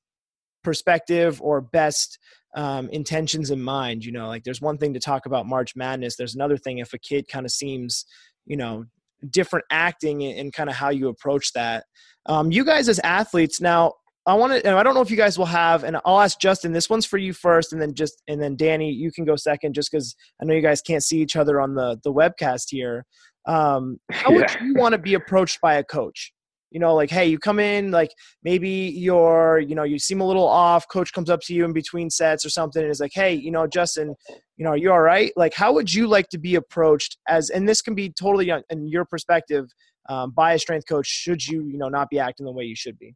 perspective 0.64 1.42
or 1.42 1.62
best 1.62 2.18
um, 2.56 2.90
intentions 2.90 3.50
in 3.50 3.62
mind 3.62 4.04
you 4.04 4.12
know 4.12 4.28
like 4.28 4.44
there's 4.44 4.62
one 4.62 4.78
thing 4.78 4.94
to 4.94 5.00
talk 5.00 5.26
about 5.26 5.46
march 5.46 5.76
madness 5.76 6.16
there's 6.16 6.36
another 6.36 6.58
thing 6.58 6.80
if 6.80 6.94
a 6.94 7.00
kid 7.00 7.28
kind 7.28 7.46
of 7.46 7.52
seems 7.52 8.06
you 8.46 8.58
know 8.58 8.86
different 9.30 9.66
acting 9.70 10.24
and 10.24 10.54
kind 10.54 10.70
of 10.70 10.76
how 10.76 10.90
you 10.90 11.08
approach 11.08 11.54
that. 11.54 11.86
Um, 12.26 12.52
you 12.52 12.64
guys 12.64 12.90
as 12.90 13.00
athletes 13.00 13.60
now 13.62 13.94
I 14.26 14.36
want 14.36 14.54
to, 14.54 14.66
and 14.66 14.78
I 14.78 14.84
don't 14.84 14.94
know 14.94 15.02
if 15.02 15.12
you 15.12 15.18
guys 15.18 15.38
will 15.38 15.46
have, 15.46 15.84
and 15.84 15.98
I'll 16.06 16.22
ask 16.22 16.40
Justin. 16.40 16.72
This 16.72 16.90
one's 16.90 17.06
for 17.06 17.18
you 17.18 17.34
first, 17.34 17.74
and 17.74 17.82
then 17.82 17.94
just, 17.94 18.22
and 18.30 18.42
then 18.42 18.56
Danny, 18.56 18.90
you 18.90 19.12
can 19.12 19.26
go 19.26 19.36
second, 19.36 19.74
just 19.74 19.92
because 19.92 20.16
I 20.42 20.46
know 20.46 20.54
you 20.54 20.62
guys 20.62 20.82
can't 20.82 21.04
see 21.04 21.20
each 21.20 21.36
other 21.36 21.60
on 21.60 21.76
the 21.76 22.00
the 22.04 22.14
webcast 22.14 22.68
here. 22.70 23.06
Um, 23.46 23.98
how 24.12 24.32
yeah. 24.32 24.38
would 24.38 24.56
you 24.62 24.76
want 24.76 24.94
to 24.94 24.98
be 24.98 25.16
approached 25.16 25.60
by 25.60 25.76
a 25.76 25.84
coach? 25.84 26.32
You 26.72 26.80
know, 26.80 26.96
like, 26.96 27.10
hey, 27.12 27.28
you 27.28 27.38
come 27.38 27.60
in, 27.60 27.92
like 27.92 28.12
maybe 28.44 28.70
you're, 28.70 29.60
you 29.60 29.76
know, 29.76 29.84
you 29.84 30.00
seem 30.00 30.22
a 30.22 30.26
little 30.26 30.48
off. 30.48 30.88
Coach 30.88 31.14
comes 31.14 31.30
up 31.30 31.42
to 31.42 31.54
you 31.54 31.66
in 31.66 31.74
between 31.74 32.10
sets 32.10 32.46
or 32.46 32.50
something, 32.50 32.82
and 32.82 32.90
is 32.90 33.02
like, 33.02 33.12
hey, 33.14 33.34
you 33.34 33.52
know, 33.52 33.68
Justin, 33.68 34.16
you 34.56 34.64
know, 34.64 34.72
are 34.72 34.78
you 34.78 34.92
all 34.92 35.02
right? 35.02 35.34
Like, 35.36 35.54
how 35.54 35.74
would 35.74 35.94
you 35.94 36.08
like 36.08 36.30
to 36.30 36.38
be 36.38 36.56
approached 36.56 37.18
as? 37.28 37.50
And 37.50 37.68
this 37.68 37.82
can 37.82 37.94
be 37.94 38.10
totally 38.10 38.50
in 38.70 38.88
your 38.88 39.04
perspective 39.04 39.66
um, 40.08 40.32
by 40.32 40.54
a 40.54 40.60
strength 40.60 40.88
coach. 40.88 41.08
Should 41.08 41.46
you, 41.46 41.66
you 41.66 41.78
know, 41.78 41.90
not 41.90 42.10
be 42.10 42.20
acting 42.20 42.46
the 42.46 42.54
way 42.54 42.64
you 42.64 42.76
should 42.76 42.98
be? 42.98 43.14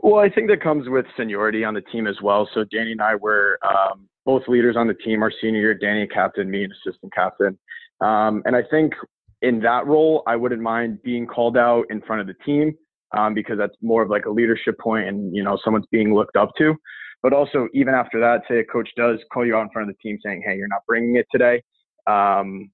Well, 0.00 0.22
I 0.22 0.30
think 0.30 0.48
that 0.48 0.62
comes 0.62 0.88
with 0.88 1.04
seniority 1.16 1.64
on 1.64 1.74
the 1.74 1.82
team 1.82 2.06
as 2.06 2.16
well. 2.22 2.48
So 2.54 2.64
Danny 2.64 2.92
and 2.92 3.02
I 3.02 3.14
were 3.14 3.58
um, 3.66 4.08
both 4.24 4.42
leaders 4.48 4.76
on 4.76 4.86
the 4.86 4.94
team. 4.94 5.22
Our 5.22 5.32
senior 5.42 5.60
year, 5.60 5.74
Danny 5.74 6.06
captain, 6.06 6.50
me 6.50 6.64
an 6.64 6.72
assistant 6.72 7.12
captain. 7.12 7.58
Um, 8.00 8.42
and 8.46 8.56
I 8.56 8.62
think 8.70 8.94
in 9.42 9.60
that 9.60 9.86
role, 9.86 10.22
I 10.26 10.36
wouldn't 10.36 10.62
mind 10.62 11.02
being 11.02 11.26
called 11.26 11.56
out 11.56 11.84
in 11.90 12.00
front 12.02 12.20
of 12.20 12.26
the 12.26 12.34
team 12.44 12.74
um, 13.16 13.34
because 13.34 13.58
that's 13.58 13.74
more 13.82 14.02
of 14.02 14.10
like 14.10 14.26
a 14.26 14.30
leadership 14.30 14.78
point 14.78 15.08
and 15.08 15.34
you 15.34 15.42
know 15.42 15.58
someone's 15.64 15.86
being 15.90 16.14
looked 16.14 16.36
up 16.36 16.50
to. 16.58 16.74
But 17.22 17.34
also, 17.34 17.68
even 17.74 17.94
after 17.94 18.18
that, 18.20 18.42
say 18.48 18.60
a 18.60 18.64
coach 18.64 18.88
does 18.96 19.18
call 19.32 19.44
you 19.44 19.56
out 19.56 19.62
in 19.62 19.70
front 19.70 19.90
of 19.90 19.96
the 19.96 20.08
team 20.08 20.18
saying, 20.24 20.42
"Hey, 20.46 20.56
you're 20.56 20.68
not 20.68 20.82
bringing 20.86 21.16
it 21.16 21.26
today." 21.30 21.62
Um, 22.06 22.70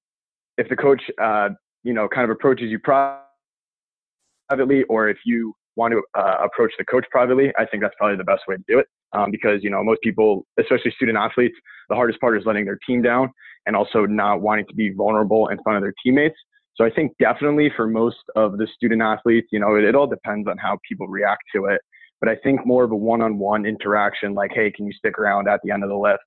if 0.57 0.69
the 0.69 0.75
coach, 0.75 1.01
uh, 1.21 1.49
you 1.83 1.93
know, 1.93 2.07
kind 2.07 2.23
of 2.23 2.29
approaches 2.29 2.69
you 2.69 2.79
privately, 2.79 4.83
or 4.89 5.09
if 5.09 5.17
you 5.25 5.53
want 5.77 5.93
to 5.93 6.01
uh, 6.19 6.37
approach 6.43 6.73
the 6.77 6.85
coach 6.85 7.05
privately, 7.11 7.53
I 7.57 7.65
think 7.65 7.83
that's 7.83 7.95
probably 7.97 8.17
the 8.17 8.23
best 8.23 8.43
way 8.47 8.57
to 8.57 8.63
do 8.67 8.79
it. 8.79 8.87
Um, 9.13 9.31
because 9.31 9.63
you 9.63 9.69
know 9.69 9.83
most 9.83 10.01
people, 10.01 10.45
especially 10.59 10.91
student 10.91 11.17
athletes, 11.17 11.55
the 11.87 11.95
hardest 11.95 12.19
part 12.19 12.37
is 12.37 12.43
letting 12.45 12.65
their 12.65 12.79
team 12.85 13.01
down 13.01 13.31
and 13.65 13.75
also 13.75 14.05
not 14.05 14.41
wanting 14.41 14.65
to 14.67 14.75
be 14.75 14.89
vulnerable 14.89 15.47
in 15.47 15.57
front 15.63 15.77
of 15.77 15.83
their 15.83 15.93
teammates. 16.03 16.35
So 16.75 16.85
I 16.85 16.91
think 16.91 17.13
definitely 17.19 17.71
for 17.75 17.87
most 17.87 18.17
of 18.35 18.57
the 18.57 18.67
student 18.75 19.01
athletes, 19.01 19.47
you 19.51 19.59
know, 19.59 19.75
it, 19.75 19.83
it 19.83 19.95
all 19.95 20.07
depends 20.07 20.47
on 20.47 20.57
how 20.57 20.77
people 20.87 21.07
react 21.07 21.43
to 21.55 21.65
it. 21.65 21.81
But 22.19 22.29
I 22.29 22.35
think 22.43 22.65
more 22.65 22.83
of 22.83 22.91
a 22.91 22.95
one-on-one 22.95 23.65
interaction, 23.65 24.33
like, 24.33 24.51
hey, 24.53 24.71
can 24.71 24.85
you 24.85 24.93
stick 24.93 25.17
around 25.17 25.47
at 25.47 25.59
the 25.63 25.71
end 25.71 25.83
of 25.83 25.89
the 25.89 25.95
lift? 25.95 26.23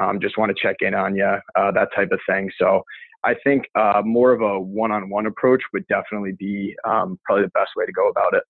Um, 0.00 0.20
just 0.20 0.38
want 0.38 0.54
to 0.54 0.60
check 0.60 0.76
in 0.80 0.94
on 0.94 1.16
you, 1.16 1.24
uh, 1.56 1.70
that 1.72 1.88
type 1.94 2.10
of 2.12 2.20
thing. 2.28 2.50
So 2.58 2.82
I 3.24 3.34
think 3.42 3.64
uh, 3.74 4.02
more 4.04 4.32
of 4.32 4.40
a 4.40 4.60
one-on-one 4.60 5.26
approach 5.26 5.62
would 5.72 5.86
definitely 5.88 6.32
be 6.38 6.74
um, 6.88 7.18
probably 7.24 7.44
the 7.44 7.50
best 7.50 7.70
way 7.76 7.84
to 7.84 7.92
go 7.92 8.08
about 8.08 8.34
it. 8.34 8.42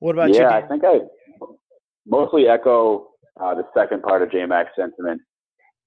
What 0.00 0.14
about 0.14 0.30
yeah, 0.30 0.36
you? 0.36 0.42
Yeah, 0.42 0.56
I 0.56 0.68
think 0.68 0.82
I 0.84 0.98
mostly 2.06 2.48
echo 2.48 3.08
uh, 3.40 3.54
the 3.54 3.64
second 3.76 4.02
part 4.02 4.22
of 4.22 4.30
JMac's 4.30 4.70
sentiment. 4.76 5.20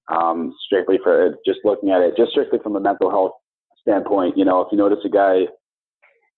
Um, 0.08 0.54
strictly 0.66 0.98
for 1.02 1.36
just 1.46 1.60
looking 1.64 1.90
at 1.90 2.02
it, 2.02 2.14
just 2.16 2.32
strictly 2.32 2.58
from 2.62 2.76
a 2.76 2.80
mental 2.80 3.10
health 3.10 3.32
standpoint. 3.80 4.36
You 4.36 4.44
know, 4.44 4.60
if 4.60 4.68
you 4.70 4.78
notice 4.78 4.98
a 5.04 5.08
guy 5.08 5.42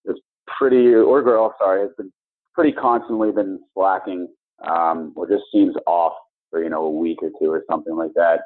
is 0.04 0.16
pretty 0.58 0.94
or 0.94 1.22
girl, 1.22 1.54
sorry, 1.58 1.82
has 1.82 1.90
been 1.96 2.12
pretty 2.54 2.72
constantly 2.72 3.32
been 3.32 3.60
slacking, 3.74 4.28
um, 4.68 5.12
or 5.16 5.28
just 5.28 5.44
seems 5.52 5.74
off 5.86 6.12
for 6.50 6.62
you 6.62 6.70
know 6.70 6.84
a 6.84 6.90
week 6.90 7.18
or 7.22 7.30
two 7.40 7.50
or 7.50 7.64
something 7.68 7.96
like 7.96 8.12
that. 8.14 8.40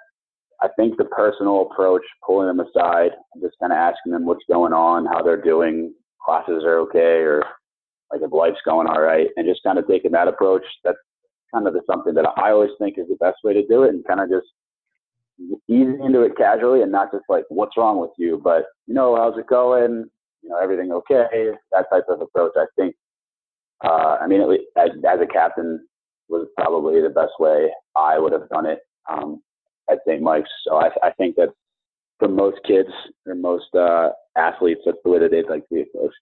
I 0.62 0.68
think 0.76 0.96
the 0.96 1.04
personal 1.04 1.68
approach, 1.70 2.02
pulling 2.26 2.48
them 2.48 2.60
aside, 2.60 3.10
and 3.34 3.42
just 3.42 3.56
kind 3.60 3.72
of 3.72 3.76
asking 3.76 4.12
them 4.12 4.26
what's 4.26 4.44
going 4.50 4.72
on, 4.72 5.06
how 5.06 5.22
they're 5.22 5.40
doing, 5.40 5.94
classes 6.24 6.64
are 6.64 6.78
okay, 6.80 7.22
or 7.22 7.44
like 8.12 8.22
if 8.22 8.32
life's 8.32 8.60
going 8.64 8.86
all 8.86 9.00
right, 9.00 9.28
and 9.36 9.46
just 9.46 9.62
kind 9.62 9.78
of 9.78 9.86
taking 9.86 10.12
that 10.12 10.28
approach. 10.28 10.64
That's 10.84 10.98
kind 11.54 11.66
of 11.66 11.74
the, 11.74 11.82
something 11.90 12.14
that 12.14 12.26
I 12.36 12.50
always 12.50 12.70
think 12.78 12.98
is 12.98 13.08
the 13.08 13.16
best 13.16 13.38
way 13.44 13.54
to 13.54 13.66
do 13.66 13.82
it, 13.84 13.90
and 13.90 14.04
kind 14.06 14.20
of 14.20 14.28
just 14.28 14.46
ease 15.68 15.88
into 16.04 16.22
it 16.22 16.36
casually, 16.36 16.82
and 16.82 16.92
not 16.92 17.12
just 17.12 17.24
like 17.28 17.44
what's 17.48 17.76
wrong 17.76 18.00
with 18.00 18.10
you, 18.18 18.40
but 18.42 18.64
you 18.86 18.94
know 18.94 19.16
how's 19.16 19.38
it 19.38 19.46
going, 19.46 20.04
you 20.42 20.48
know 20.48 20.58
everything 20.58 20.92
okay, 20.92 21.50
that 21.72 21.86
type 21.92 22.04
of 22.08 22.20
approach. 22.20 22.52
I 22.56 22.66
think. 22.76 22.94
Uh, 23.82 24.18
I 24.20 24.26
mean, 24.26 24.42
as, 24.76 24.90
as 25.08 25.20
a 25.22 25.26
captain, 25.26 25.80
was 26.30 26.48
probably 26.56 27.02
the 27.02 27.10
best 27.10 27.32
way 27.38 27.68
I 27.96 28.18
would 28.18 28.32
have 28.32 28.48
done 28.48 28.66
it 28.66 28.78
um, 29.10 29.42
at 29.90 29.98
St. 30.06 30.22
Mike's. 30.22 30.48
So 30.66 30.76
I, 30.76 30.88
I 31.02 31.10
think 31.12 31.36
that 31.36 31.48
for 32.18 32.28
most 32.28 32.58
kids 32.66 32.88
or 33.26 33.34
most 33.34 33.74
uh, 33.74 34.10
athletes, 34.36 34.80
that's 34.86 34.98
the 35.04 35.10
way 35.10 35.18
that 35.18 35.30
they'd 35.30 35.50
like 35.50 35.68
to 35.68 35.74
be 35.74 35.82
approached. 35.82 36.16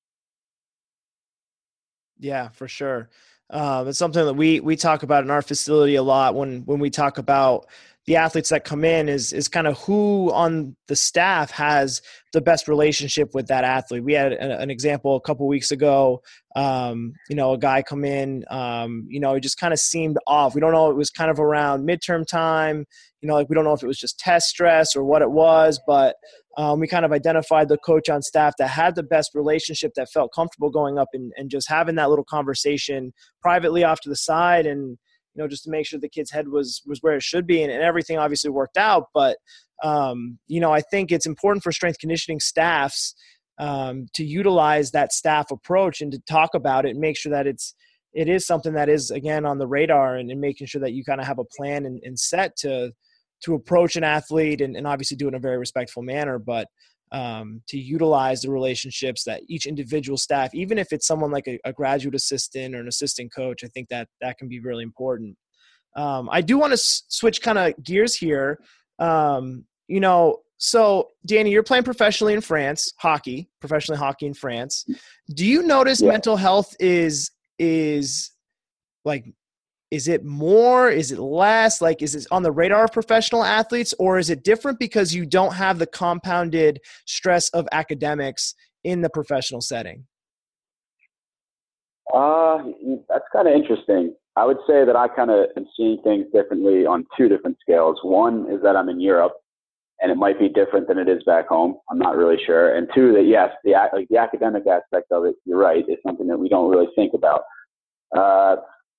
Yeah, 2.18 2.48
for 2.48 2.68
sure. 2.68 3.08
Um, 3.50 3.88
it's 3.88 3.98
something 3.98 4.24
that 4.24 4.34
we 4.34 4.60
we 4.60 4.76
talk 4.76 5.02
about 5.02 5.24
in 5.24 5.30
our 5.30 5.40
facility 5.42 5.94
a 5.94 6.02
lot 6.02 6.34
when 6.34 6.62
when 6.66 6.80
we 6.80 6.90
talk 6.90 7.18
about 7.18 7.66
the 8.08 8.16
athletes 8.16 8.48
that 8.48 8.64
come 8.64 8.86
in 8.86 9.06
is 9.06 9.34
is 9.34 9.48
kind 9.48 9.66
of 9.66 9.78
who 9.80 10.32
on 10.32 10.74
the 10.86 10.96
staff 10.96 11.50
has 11.50 12.00
the 12.32 12.40
best 12.40 12.66
relationship 12.66 13.34
with 13.34 13.48
that 13.48 13.64
athlete. 13.64 14.02
We 14.02 14.14
had 14.14 14.32
a, 14.32 14.60
an 14.60 14.70
example 14.70 15.14
a 15.14 15.20
couple 15.20 15.46
weeks 15.46 15.70
ago. 15.70 16.22
Um, 16.56 17.12
you 17.28 17.36
know, 17.36 17.52
a 17.52 17.58
guy 17.58 17.82
come 17.82 18.06
in. 18.06 18.46
Um, 18.50 19.06
you 19.10 19.20
know, 19.20 19.34
he 19.34 19.40
just 19.40 19.60
kind 19.60 19.74
of 19.74 19.78
seemed 19.78 20.16
off. 20.26 20.54
We 20.54 20.60
don't 20.62 20.72
know. 20.72 20.88
It 20.90 20.96
was 20.96 21.10
kind 21.10 21.30
of 21.30 21.38
around 21.38 21.86
midterm 21.86 22.26
time. 22.26 22.86
You 23.20 23.28
know, 23.28 23.34
like 23.34 23.50
we 23.50 23.54
don't 23.54 23.64
know 23.64 23.74
if 23.74 23.82
it 23.82 23.86
was 23.86 23.98
just 23.98 24.18
test 24.18 24.48
stress 24.48 24.96
or 24.96 25.04
what 25.04 25.20
it 25.20 25.30
was, 25.30 25.78
but 25.86 26.16
um, 26.56 26.80
we 26.80 26.88
kind 26.88 27.04
of 27.04 27.12
identified 27.12 27.68
the 27.68 27.76
coach 27.76 28.08
on 28.08 28.22
staff 28.22 28.54
that 28.58 28.68
had 28.68 28.94
the 28.94 29.02
best 29.02 29.32
relationship, 29.34 29.92
that 29.96 30.10
felt 30.10 30.32
comfortable 30.34 30.70
going 30.70 30.98
up 30.98 31.08
and, 31.12 31.30
and 31.36 31.50
just 31.50 31.68
having 31.68 31.96
that 31.96 32.08
little 32.08 32.24
conversation 32.24 33.12
privately 33.42 33.84
off 33.84 34.00
to 34.00 34.08
the 34.08 34.16
side 34.16 34.64
and 34.64 34.96
you 35.38 35.44
know, 35.44 35.48
just 35.48 35.62
to 35.64 35.70
make 35.70 35.86
sure 35.86 36.00
the 36.00 36.08
kid's 36.08 36.32
head 36.32 36.48
was 36.48 36.82
was 36.84 36.98
where 37.00 37.14
it 37.14 37.22
should 37.22 37.46
be, 37.46 37.62
and, 37.62 37.70
and 37.70 37.82
everything 37.82 38.18
obviously 38.18 38.50
worked 38.50 38.76
out. 38.76 39.04
But 39.14 39.36
um, 39.84 40.38
you 40.48 40.60
know, 40.60 40.72
I 40.72 40.80
think 40.80 41.12
it's 41.12 41.26
important 41.26 41.62
for 41.62 41.70
strength 41.70 42.00
conditioning 42.00 42.40
staffs 42.40 43.14
um, 43.60 44.06
to 44.14 44.24
utilize 44.24 44.90
that 44.90 45.12
staff 45.12 45.52
approach 45.52 46.00
and 46.00 46.10
to 46.10 46.18
talk 46.28 46.54
about 46.54 46.86
it 46.86 46.90
and 46.90 46.98
make 46.98 47.16
sure 47.16 47.30
that 47.30 47.46
it's 47.46 47.74
it 48.12 48.28
is 48.28 48.46
something 48.46 48.72
that 48.72 48.88
is 48.88 49.12
again 49.12 49.46
on 49.46 49.58
the 49.58 49.68
radar 49.68 50.16
and, 50.16 50.28
and 50.28 50.40
making 50.40 50.66
sure 50.66 50.80
that 50.80 50.92
you 50.92 51.04
kind 51.04 51.20
of 51.20 51.26
have 51.26 51.38
a 51.38 51.44
plan 51.56 51.86
and, 51.86 52.00
and 52.02 52.18
set 52.18 52.56
to 52.56 52.90
to 53.44 53.54
approach 53.54 53.94
an 53.94 54.02
athlete 54.02 54.60
and, 54.60 54.74
and 54.76 54.88
obviously 54.88 55.16
do 55.16 55.26
it 55.26 55.28
in 55.28 55.34
a 55.36 55.40
very 55.40 55.58
respectful 55.58 56.02
manner 56.02 56.38
but 56.38 56.66
um, 57.12 57.62
to 57.68 57.78
utilize 57.78 58.42
the 58.42 58.50
relationships 58.50 59.24
that 59.24 59.42
each 59.48 59.66
individual 59.66 60.18
staff, 60.18 60.54
even 60.54 60.78
if 60.78 60.92
it's 60.92 61.06
someone 61.06 61.30
like 61.30 61.46
a, 61.46 61.58
a, 61.64 61.72
graduate 61.72 62.14
assistant 62.14 62.74
or 62.74 62.80
an 62.80 62.88
assistant 62.88 63.32
coach, 63.34 63.64
I 63.64 63.68
think 63.68 63.88
that 63.88 64.08
that 64.20 64.38
can 64.38 64.48
be 64.48 64.60
really 64.60 64.82
important. 64.82 65.36
Um, 65.96 66.28
I 66.30 66.40
do 66.42 66.58
want 66.58 66.70
to 66.70 66.74
s- 66.74 67.04
switch 67.08 67.40
kind 67.40 67.58
of 67.58 67.72
gears 67.82 68.14
here. 68.14 68.60
Um, 68.98 69.64
you 69.86 70.00
know, 70.00 70.38
so 70.58 71.08
Danny, 71.24 71.50
you're 71.50 71.62
playing 71.62 71.84
professionally 71.84 72.34
in 72.34 72.40
France, 72.40 72.92
hockey, 72.98 73.48
professionally 73.60 73.98
hockey 73.98 74.26
in 74.26 74.34
France. 74.34 74.84
Do 75.34 75.46
you 75.46 75.62
notice 75.62 76.00
yeah. 76.00 76.08
mental 76.08 76.36
health 76.36 76.74
is 76.78 77.30
is 77.58 78.32
like 79.04 79.24
is 79.90 80.08
it 80.08 80.24
more? 80.24 80.90
Is 80.90 81.12
it 81.12 81.18
less? 81.18 81.80
Like 81.80 82.02
is 82.02 82.14
it 82.14 82.26
on 82.30 82.42
the 82.42 82.52
radar 82.52 82.84
of 82.84 82.92
professional 82.92 83.44
athletes 83.44 83.94
or 83.98 84.18
is 84.18 84.30
it 84.30 84.44
different 84.44 84.78
because 84.78 85.14
you 85.14 85.24
don't 85.24 85.54
have 85.54 85.78
the 85.78 85.86
compounded 85.86 86.80
stress 87.06 87.48
of 87.50 87.66
academics 87.72 88.54
in 88.84 89.00
the 89.00 89.10
professional 89.10 89.60
setting? 89.60 90.06
Uh 92.12 92.58
that's 93.08 93.24
kind 93.32 93.48
of 93.48 93.54
interesting. 93.54 94.14
I 94.36 94.44
would 94.44 94.58
say 94.68 94.84
that 94.84 94.94
i 94.94 95.08
kind 95.08 95.30
of 95.30 95.46
am 95.56 95.66
seeing 95.76 96.00
things 96.02 96.26
differently 96.32 96.86
on 96.86 97.04
two 97.16 97.28
different 97.28 97.56
scales. 97.60 97.98
One 98.02 98.46
is 98.52 98.62
that 98.62 98.76
i'm 98.76 98.88
in 98.88 99.00
europe 99.00 99.34
and 100.00 100.12
it 100.12 100.16
might 100.16 100.38
be 100.38 100.48
different 100.48 100.86
than 100.86 100.96
it 100.96 101.08
is 101.08 101.22
back 101.24 101.48
home. 101.48 101.76
I'm 101.90 101.98
not 101.98 102.16
really 102.16 102.36
sure. 102.46 102.76
And 102.76 102.88
two 102.94 103.12
that 103.14 103.24
yes 103.24 103.50
the 103.64 103.72
like 103.92 104.08
the 104.08 104.18
academic 104.18 104.64
aspect 104.66 105.10
of 105.10 105.24
it 105.24 105.34
you're 105.44 105.58
right 105.58 105.84
is 105.88 105.96
something 106.06 106.28
that 106.28 106.38
we 106.38 106.48
don't 106.48 106.70
really 106.70 106.88
think 106.94 107.14
about. 107.14 107.42
Uh, 108.16 108.56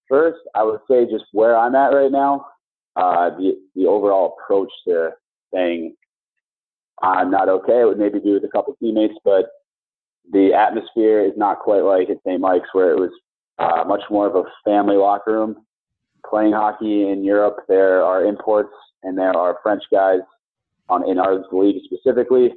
First, 0.09 0.39
I 0.55 0.63
would 0.63 0.79
say 0.89 1.05
just 1.05 1.25
where 1.31 1.55
I'm 1.55 1.75
at 1.75 1.93
right 1.93 2.11
now, 2.11 2.47
uh, 2.95 3.29
the 3.29 3.53
the 3.75 3.85
overall 3.85 4.35
approach 4.37 4.71
to 4.87 5.11
saying 5.53 5.95
I'm 7.01 7.31
not 7.31 7.47
okay. 7.47 7.81
It 7.81 7.85
would 7.85 7.99
maybe 7.99 8.19
be 8.19 8.33
with 8.33 8.43
a 8.43 8.49
couple 8.49 8.75
teammates, 8.79 9.15
but 9.23 9.45
the 10.31 10.53
atmosphere 10.53 11.23
is 11.23 11.33
not 11.37 11.59
quite 11.59 11.81
like 11.81 12.09
at 12.09 12.17
St. 12.25 12.41
Mike's, 12.41 12.67
where 12.73 12.91
it 12.91 12.99
was 12.99 13.11
uh, 13.57 13.83
much 13.87 14.03
more 14.09 14.27
of 14.27 14.35
a 14.35 14.43
family 14.65 14.95
locker 14.95 15.33
room. 15.33 15.55
Playing 16.29 16.53
hockey 16.53 17.09
in 17.09 17.23
Europe, 17.23 17.57
there 17.67 18.03
are 18.03 18.25
imports 18.25 18.73
and 19.03 19.17
there 19.17 19.35
are 19.35 19.59
French 19.63 19.83
guys 19.91 20.19
on 20.89 21.09
in 21.09 21.17
our 21.17 21.43
league 21.51 21.81
specifically. 21.85 22.53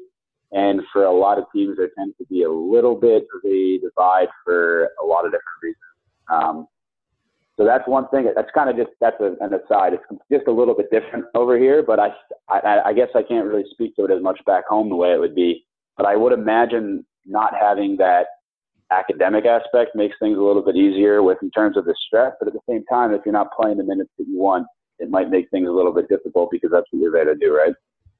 And 0.50 0.82
for 0.92 1.04
a 1.04 1.12
lot 1.12 1.38
of 1.38 1.44
teams, 1.54 1.76
there 1.76 1.90
tends 1.96 2.16
to 2.18 2.26
be 2.26 2.42
a 2.42 2.50
little 2.50 2.94
bit 2.94 3.22
of 3.34 3.50
a 3.50 3.78
divide 3.78 4.28
for 4.44 4.90
a 5.02 5.06
lot 5.06 5.24
of 5.24 5.30
different 5.30 5.62
reasons. 5.62 5.78
Um, 6.30 6.68
so 7.58 7.64
that's 7.64 7.86
one 7.86 8.08
thing. 8.08 8.30
That's 8.34 8.50
kind 8.54 8.70
of 8.70 8.76
just 8.76 8.90
that's 9.00 9.20
a, 9.20 9.36
an 9.40 9.52
aside. 9.52 9.92
It's 9.92 10.04
just 10.30 10.46
a 10.48 10.52
little 10.52 10.74
bit 10.74 10.90
different 10.90 11.26
over 11.34 11.58
here, 11.58 11.82
but 11.82 12.00
I, 12.00 12.08
I 12.48 12.80
I 12.86 12.92
guess 12.92 13.08
I 13.14 13.22
can't 13.22 13.46
really 13.46 13.64
speak 13.70 13.94
to 13.96 14.04
it 14.04 14.10
as 14.10 14.22
much 14.22 14.40
back 14.46 14.66
home 14.68 14.88
the 14.88 14.96
way 14.96 15.12
it 15.12 15.20
would 15.20 15.34
be. 15.34 15.64
But 15.96 16.06
I 16.06 16.16
would 16.16 16.32
imagine 16.32 17.04
not 17.26 17.52
having 17.54 17.96
that 17.98 18.26
academic 18.90 19.44
aspect 19.44 19.94
makes 19.94 20.16
things 20.18 20.38
a 20.38 20.42
little 20.42 20.62
bit 20.62 20.76
easier 20.76 21.22
with 21.22 21.38
in 21.42 21.50
terms 21.50 21.76
of 21.76 21.84
the 21.84 21.94
stress. 22.06 22.32
But 22.38 22.48
at 22.48 22.54
the 22.54 22.60
same 22.68 22.84
time, 22.86 23.12
if 23.12 23.22
you're 23.24 23.32
not 23.32 23.52
playing 23.58 23.78
the 23.78 23.84
minutes 23.84 24.10
that 24.18 24.26
you 24.26 24.38
want, 24.38 24.66
it 24.98 25.10
might 25.10 25.30
make 25.30 25.50
things 25.50 25.68
a 25.68 25.72
little 25.72 25.92
bit 25.92 26.08
difficult 26.08 26.50
because 26.50 26.70
that's 26.70 26.86
what 26.90 27.00
you're 27.00 27.12
there 27.12 27.24
to 27.24 27.34
do, 27.34 27.54
right? 27.54 27.74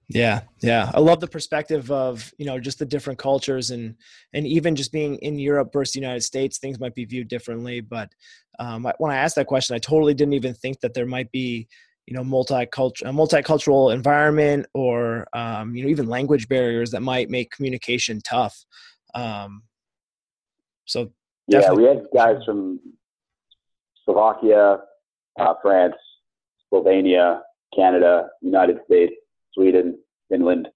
Yeah, 0.09 0.43
yeah. 0.63 0.91
I 0.95 1.01
love 1.01 1.21
the 1.21 1.29
perspective 1.29 1.91
of, 1.91 2.33
you 2.37 2.45
know, 2.45 2.59
just 2.59 2.79
the 2.79 2.85
different 2.85 3.19
cultures 3.19 3.71
and 3.71 3.95
and 4.35 4.47
even 4.47 4.77
just 4.77 4.93
being 4.93 5.17
in 5.17 5.39
Europe 5.39 5.71
versus 5.73 5.95
the 5.95 6.01
United 6.01 6.23
States, 6.23 6.59
things 6.59 6.79
might 6.79 6.95
be 6.95 7.05
viewed 7.05 7.29
differently. 7.29 7.81
But 7.81 8.11
um, 8.59 8.87
when 8.99 9.13
I 9.13 9.17
asked 9.17 9.37
that 9.37 9.47
question, 9.47 9.75
I 9.75 9.79
totally 9.79 10.15
didn't 10.15 10.35
even 10.35 10.55
think 10.55 10.81
that 10.81 10.93
there 10.93 11.07
might 11.07 11.31
be, 11.33 11.69
you 12.07 12.15
know, 12.15 12.23
multicultural 12.23 13.03
a 13.03 13.13
multicultural 13.13 13.95
environment 13.95 14.67
or 14.75 15.27
um, 15.33 15.75
you 15.75 15.85
know, 15.85 15.89
even 15.89 16.09
language 16.09 16.49
barriers 16.49 16.91
that 16.91 17.01
might 17.01 17.31
make 17.31 17.51
communication 17.51 18.21
tough. 18.23 18.65
Um, 19.15 19.63
so 20.85 21.11
yeah, 21.49 21.73
we 21.73 21.85
had 21.85 22.05
guys 22.15 22.37
from 22.45 22.81
Slovakia, 24.05 24.79
uh, 25.39 25.55
France, 25.63 25.95
Slovenia, 26.71 27.41
Canada, 27.75 28.29
United 28.43 28.79
States 28.85 29.15
Sweden, 29.55 29.99
Finland. 30.31 30.69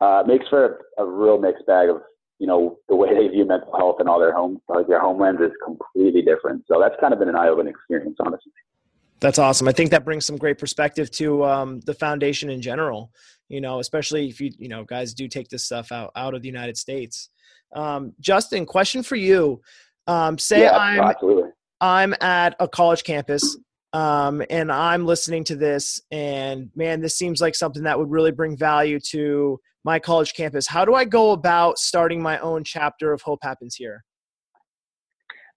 Uh, 0.00 0.22
makes 0.26 0.46
for 0.48 0.82
a, 0.98 1.02
a, 1.02 1.06
real 1.06 1.38
mixed 1.38 1.64
bag 1.66 1.88
of, 1.88 2.02
you 2.38 2.46
know, 2.46 2.78
the 2.88 2.96
way 2.96 3.14
they 3.14 3.28
view 3.28 3.46
mental 3.46 3.74
health 3.76 3.96
and 4.00 4.08
all 4.08 4.18
their 4.18 4.34
home, 4.34 4.60
like 4.68 4.86
their 4.88 5.00
homelands 5.00 5.40
is 5.40 5.52
completely 5.64 6.20
different. 6.20 6.62
So 6.66 6.80
that's 6.80 6.96
kind 7.00 7.12
of 7.12 7.20
been 7.20 7.28
an 7.28 7.36
eye-opening 7.36 7.70
experience, 7.70 8.16
honestly. 8.18 8.52
That's 9.20 9.38
awesome. 9.38 9.68
I 9.68 9.72
think 9.72 9.90
that 9.92 10.04
brings 10.04 10.26
some 10.26 10.36
great 10.36 10.58
perspective 10.58 11.10
to 11.12 11.44
um, 11.44 11.80
the 11.80 11.94
foundation 11.94 12.50
in 12.50 12.60
general. 12.60 13.10
You 13.48 13.60
know, 13.60 13.78
especially 13.78 14.28
if 14.28 14.40
you 14.40 14.50
you 14.58 14.68
know 14.68 14.84
guys 14.84 15.14
do 15.14 15.28
take 15.28 15.48
this 15.48 15.64
stuff 15.64 15.92
out 15.92 16.10
out 16.16 16.34
of 16.34 16.42
the 16.42 16.48
United 16.48 16.76
States. 16.76 17.30
Um, 17.74 18.12
Justin, 18.20 18.66
question 18.66 19.02
for 19.02 19.16
you. 19.16 19.60
Um, 20.06 20.38
say 20.38 20.62
yeah, 20.62 20.76
I'm 20.76 21.00
absolutely. 21.00 21.50
I'm 21.80 22.14
at 22.20 22.56
a 22.60 22.68
college 22.68 23.04
campus 23.04 23.56
um, 23.94 24.42
and 24.50 24.72
I'm 24.72 25.06
listening 25.06 25.44
to 25.44 25.56
this, 25.56 26.02
and 26.10 26.68
man, 26.74 27.00
this 27.00 27.16
seems 27.16 27.40
like 27.40 27.54
something 27.54 27.84
that 27.84 27.96
would 27.96 28.10
really 28.10 28.32
bring 28.32 28.56
value 28.56 28.98
to 29.10 29.60
my 29.84 30.00
college 30.00 30.34
campus. 30.34 30.66
How 30.66 30.84
do 30.84 30.94
I 30.94 31.04
go 31.04 31.30
about 31.30 31.78
starting 31.78 32.20
my 32.20 32.38
own 32.40 32.64
chapter 32.64 33.12
of 33.12 33.22
Hope 33.22 33.38
Happens 33.42 33.76
Here? 33.76 34.02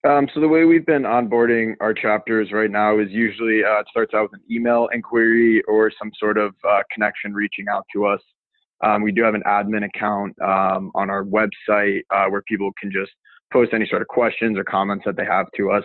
Um, 0.08 0.28
so 0.32 0.40
the 0.40 0.46
way 0.46 0.64
we've 0.64 0.86
been 0.86 1.02
onboarding 1.02 1.74
our 1.80 1.92
chapters 1.92 2.52
right 2.52 2.70
now 2.70 3.00
is 3.00 3.08
usually 3.10 3.64
uh, 3.64 3.80
it 3.80 3.86
starts 3.90 4.14
out 4.14 4.30
with 4.30 4.34
an 4.34 4.42
email 4.48 4.88
inquiry 4.92 5.60
or 5.66 5.90
some 5.98 6.12
sort 6.16 6.38
of 6.38 6.54
uh, 6.68 6.82
connection 6.94 7.34
reaching 7.34 7.66
out 7.68 7.84
to 7.92 8.06
us. 8.06 8.20
Um, 8.84 9.02
we 9.02 9.10
do 9.10 9.24
have 9.24 9.34
an 9.34 9.42
admin 9.48 9.84
account 9.84 10.40
um, 10.40 10.92
on 10.94 11.10
our 11.10 11.24
website 11.24 12.02
uh, 12.14 12.26
where 12.28 12.42
people 12.42 12.70
can 12.80 12.92
just 12.92 13.10
post 13.52 13.72
any 13.72 13.88
sort 13.88 14.02
of 14.02 14.06
questions 14.06 14.56
or 14.56 14.62
comments 14.62 15.04
that 15.04 15.16
they 15.16 15.24
have 15.24 15.46
to 15.56 15.72
us. 15.72 15.84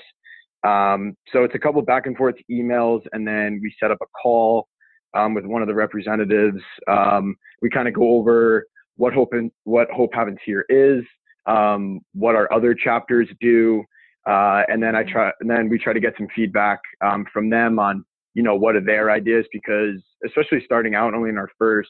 Um, 0.64 1.16
so 1.32 1.44
it's 1.44 1.56
a 1.56 1.60
couple 1.60 1.82
back 1.82 2.06
and 2.06 2.16
forth 2.16 2.36
emails, 2.50 3.02
and 3.12 3.28
then 3.28 3.60
we 3.62 3.74
set 3.80 3.92
up 3.92 3.98
a 4.02 4.06
call 4.22 4.68
um, 5.14 5.34
with 5.34 5.46
one 5.46 5.62
of 5.62 5.68
the 5.68 5.74
representatives. 5.74 6.62
Um, 6.88 7.36
we 7.62 7.70
kind 7.70 7.88
of 7.88 7.94
go 7.94 8.16
over 8.16 8.66
what 8.96 9.14
Hope 9.14 9.34
what 9.64 9.90
Hope 9.92 10.14
Happens 10.14 10.40
Here 10.46 10.66
is, 10.70 11.04
um, 11.46 12.02
what 12.14 12.36
our 12.36 12.52
other 12.54 12.74
chapters 12.74 13.28
do, 13.42 13.84
uh, 14.28 14.64
and 14.68 14.82
then 14.82 14.96
I 14.96 15.04
try 15.04 15.32
and 15.40 15.50
then 15.50 15.70
we 15.70 15.78
try 15.78 15.94
to 15.94 16.00
get 16.00 16.14
some 16.18 16.28
feedback 16.36 16.80
um, 17.04 17.26
from 17.34 17.50
them 17.50 17.80
on 17.80 18.06
you 18.34 18.44
know 18.44 18.56
what 18.56 18.76
are 18.76 18.82
their 18.82 19.12
ideas 19.12 19.46
because 19.52 20.02
especially 20.26 20.62
starting 20.64 20.96
out 20.96 21.14
only 21.14 21.30
in 21.30 21.38
our 21.38 21.50
first 21.58 21.90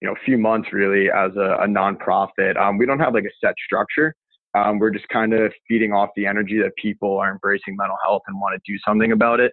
you 0.00 0.08
know 0.08 0.14
few 0.24 0.38
months 0.38 0.72
really 0.72 1.10
as 1.10 1.32
a, 1.36 1.58
a 1.62 1.66
nonprofit, 1.66 2.56
um, 2.56 2.78
we 2.78 2.86
don't 2.86 3.00
have 3.00 3.14
like 3.14 3.24
a 3.24 3.46
set 3.46 3.54
structure. 3.64 4.14
Um, 4.54 4.78
we're 4.78 4.90
just 4.90 5.08
kind 5.08 5.34
of 5.34 5.52
feeding 5.68 5.92
off 5.92 6.10
the 6.16 6.26
energy 6.26 6.58
that 6.58 6.72
people 6.76 7.18
are 7.18 7.30
embracing 7.30 7.76
mental 7.76 7.96
health 8.04 8.22
and 8.28 8.40
want 8.40 8.54
to 8.54 8.72
do 8.72 8.78
something 8.86 9.12
about 9.12 9.40
it. 9.40 9.52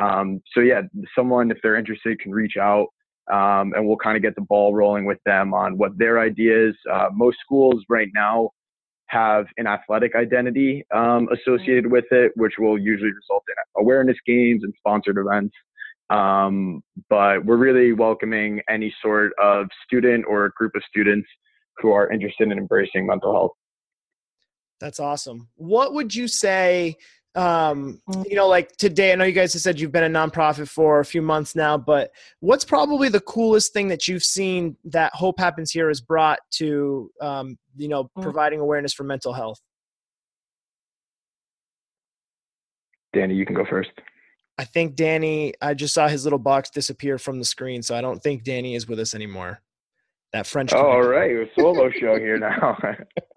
Um, 0.00 0.40
so 0.52 0.60
yeah, 0.60 0.82
someone 1.16 1.50
if 1.50 1.58
they're 1.62 1.76
interested 1.76 2.20
can 2.20 2.32
reach 2.32 2.56
out, 2.60 2.88
um, 3.32 3.72
and 3.74 3.86
we'll 3.86 3.96
kind 3.96 4.16
of 4.16 4.22
get 4.22 4.34
the 4.34 4.42
ball 4.42 4.74
rolling 4.74 5.06
with 5.06 5.18
them 5.24 5.54
on 5.54 5.78
what 5.78 5.96
their 5.96 6.20
ideas. 6.20 6.74
Uh, 6.92 7.08
most 7.12 7.38
schools 7.44 7.82
right 7.88 8.08
now 8.14 8.50
have 9.06 9.46
an 9.56 9.66
athletic 9.66 10.14
identity 10.14 10.84
um, 10.94 11.28
associated 11.32 11.90
with 11.90 12.04
it, 12.10 12.32
which 12.36 12.54
will 12.58 12.78
usually 12.78 13.12
result 13.12 13.44
in 13.48 13.82
awareness 13.82 14.16
games 14.26 14.62
and 14.64 14.74
sponsored 14.78 15.16
events. 15.18 15.54
Um, 16.10 16.82
but 17.08 17.44
we're 17.44 17.56
really 17.56 17.92
welcoming 17.92 18.60
any 18.68 18.94
sort 19.00 19.32
of 19.42 19.66
student 19.86 20.24
or 20.28 20.52
group 20.56 20.72
of 20.74 20.82
students 20.88 21.28
who 21.78 21.92
are 21.92 22.10
interested 22.12 22.50
in 22.50 22.58
embracing 22.58 23.06
mental 23.06 23.32
health. 23.32 23.52
That's 24.80 25.00
awesome. 25.00 25.48
What 25.56 25.94
would 25.94 26.14
you 26.14 26.28
say 26.28 26.96
um, 27.36 28.00
you 28.28 28.36
know, 28.36 28.46
like 28.46 28.76
today, 28.76 29.12
I 29.12 29.16
know 29.16 29.24
you 29.24 29.32
guys 29.32 29.52
have 29.54 29.62
said 29.62 29.80
you've 29.80 29.90
been 29.90 30.04
a 30.04 30.18
nonprofit 30.18 30.68
for 30.68 31.00
a 31.00 31.04
few 31.04 31.20
months 31.20 31.56
now, 31.56 31.76
but 31.76 32.12
what's 32.40 32.64
probably 32.64 33.08
the 33.08 33.20
coolest 33.20 33.72
thing 33.72 33.88
that 33.88 34.06
you've 34.06 34.22
seen 34.22 34.76
that 34.84 35.12
Hope 35.14 35.40
Happens 35.40 35.72
Here 35.72 35.88
has 35.88 36.00
brought 36.00 36.38
to, 36.52 37.10
um, 37.20 37.58
you 37.76 37.88
know, 37.88 38.04
mm. 38.16 38.22
providing 38.22 38.60
awareness 38.60 38.94
for 38.94 39.02
mental 39.02 39.32
health? 39.32 39.60
Danny, 43.12 43.34
you 43.34 43.44
can 43.44 43.56
go 43.56 43.64
first. 43.68 43.90
I 44.56 44.64
think 44.64 44.94
Danny, 44.94 45.54
I 45.60 45.74
just 45.74 45.94
saw 45.94 46.06
his 46.06 46.22
little 46.22 46.38
box 46.38 46.70
disappear 46.70 47.18
from 47.18 47.40
the 47.40 47.44
screen, 47.44 47.82
so 47.82 47.96
I 47.96 48.00
don't 48.00 48.22
think 48.22 48.44
Danny 48.44 48.76
is 48.76 48.86
with 48.86 49.00
us 49.00 49.12
anymore. 49.14 49.60
That 50.32 50.46
French. 50.46 50.72
Oh, 50.72 50.78
all 50.78 51.02
right, 51.02 51.30
a 51.30 51.46
solo 51.58 51.90
show 51.90 52.16
here 52.16 52.38
now. 52.38 52.78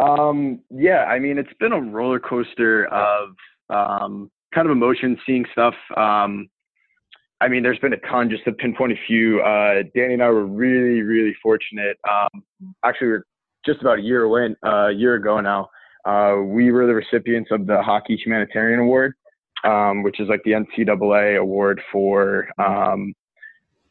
um, 0.00 0.60
yeah, 0.70 1.04
I 1.04 1.18
mean, 1.18 1.38
it's 1.38 1.52
been 1.58 1.72
a 1.72 1.80
roller 1.80 2.20
coaster 2.20 2.86
of 2.86 3.30
um, 3.68 4.30
kind 4.54 4.66
of 4.66 4.72
emotions, 4.72 5.18
seeing 5.26 5.44
stuff. 5.52 5.74
Um, 5.96 6.48
I 7.40 7.48
mean, 7.48 7.62
there's 7.62 7.78
been 7.78 7.92
a 7.92 8.00
ton. 8.10 8.30
Just 8.30 8.44
to 8.44 8.52
pinpoint 8.52 8.92
a 8.92 8.96
few, 9.06 9.40
uh, 9.40 9.82
Danny 9.94 10.14
and 10.14 10.22
I 10.22 10.28
were 10.28 10.46
really, 10.46 11.02
really 11.02 11.34
fortunate. 11.42 11.98
Um, 12.08 12.42
actually, 12.84 13.08
we 13.08 13.12
are 13.14 13.26
just 13.64 13.80
about 13.80 13.98
a 13.98 14.02
year 14.02 14.22
away, 14.22 14.54
uh, 14.64 14.88
a 14.88 14.92
year 14.92 15.14
ago 15.14 15.40
now. 15.40 15.68
Uh, 16.04 16.42
we 16.44 16.72
were 16.72 16.86
the 16.86 16.94
recipients 16.94 17.50
of 17.50 17.66
the 17.66 17.82
Hockey 17.82 18.16
Humanitarian 18.16 18.80
Award, 18.80 19.14
um, 19.64 20.02
which 20.02 20.18
is 20.18 20.28
like 20.28 20.42
the 20.44 20.52
NCAA 20.52 21.38
award 21.38 21.80
for 21.92 22.48
um, 22.58 23.14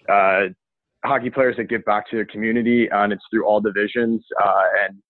uh, 0.08 0.46
hockey 1.06 1.30
players 1.30 1.56
that 1.58 1.66
give 1.66 1.86
back 1.86 2.10
to 2.10 2.16
their 2.16 2.26
community, 2.26 2.88
and 2.92 3.14
it's 3.14 3.24
through 3.30 3.46
all 3.46 3.62
divisions. 3.62 4.24
Uh, 4.44 4.64
and 4.86 5.02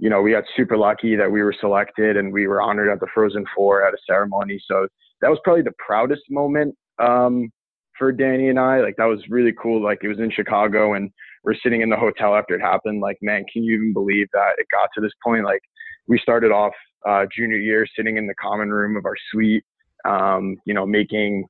you 0.00 0.08
know, 0.08 0.22
we 0.22 0.30
got 0.30 0.44
super 0.56 0.78
lucky 0.78 1.14
that 1.14 1.30
we 1.30 1.42
were 1.42 1.54
selected, 1.60 2.16
and 2.16 2.32
we 2.32 2.46
were 2.46 2.62
honored 2.62 2.88
at 2.88 3.00
the 3.00 3.06
Frozen 3.12 3.44
Four 3.54 3.86
at 3.86 3.92
a 3.92 3.98
ceremony. 4.06 4.60
So 4.66 4.88
that 5.20 5.28
was 5.28 5.38
probably 5.44 5.62
the 5.62 5.74
proudest 5.84 6.22
moment 6.30 6.74
um, 6.98 7.50
for 7.98 8.10
Danny 8.10 8.48
and 8.48 8.58
I. 8.58 8.80
Like 8.80 8.96
that 8.96 9.04
was 9.04 9.20
really 9.28 9.52
cool. 9.60 9.82
Like 9.82 9.98
it 10.02 10.08
was 10.08 10.18
in 10.18 10.30
Chicago, 10.30 10.94
and 10.94 11.10
we're 11.44 11.54
sitting 11.62 11.82
in 11.82 11.90
the 11.90 11.96
hotel 11.96 12.34
after 12.34 12.54
it 12.54 12.62
happened. 12.62 13.02
Like, 13.02 13.18
man, 13.20 13.44
can 13.52 13.62
you 13.62 13.76
even 13.76 13.92
believe 13.92 14.26
that 14.32 14.52
it 14.56 14.66
got 14.72 14.88
to 14.94 15.02
this 15.02 15.12
point? 15.22 15.44
Like 15.44 15.60
we 16.08 16.18
started 16.18 16.50
off 16.50 16.72
uh, 17.06 17.26
junior 17.34 17.58
year 17.58 17.86
sitting 17.94 18.16
in 18.16 18.26
the 18.26 18.34
common 18.40 18.70
room 18.70 18.96
of 18.96 19.04
our 19.04 19.16
suite, 19.30 19.64
um, 20.06 20.56
you 20.64 20.72
know, 20.72 20.86
making 20.86 21.44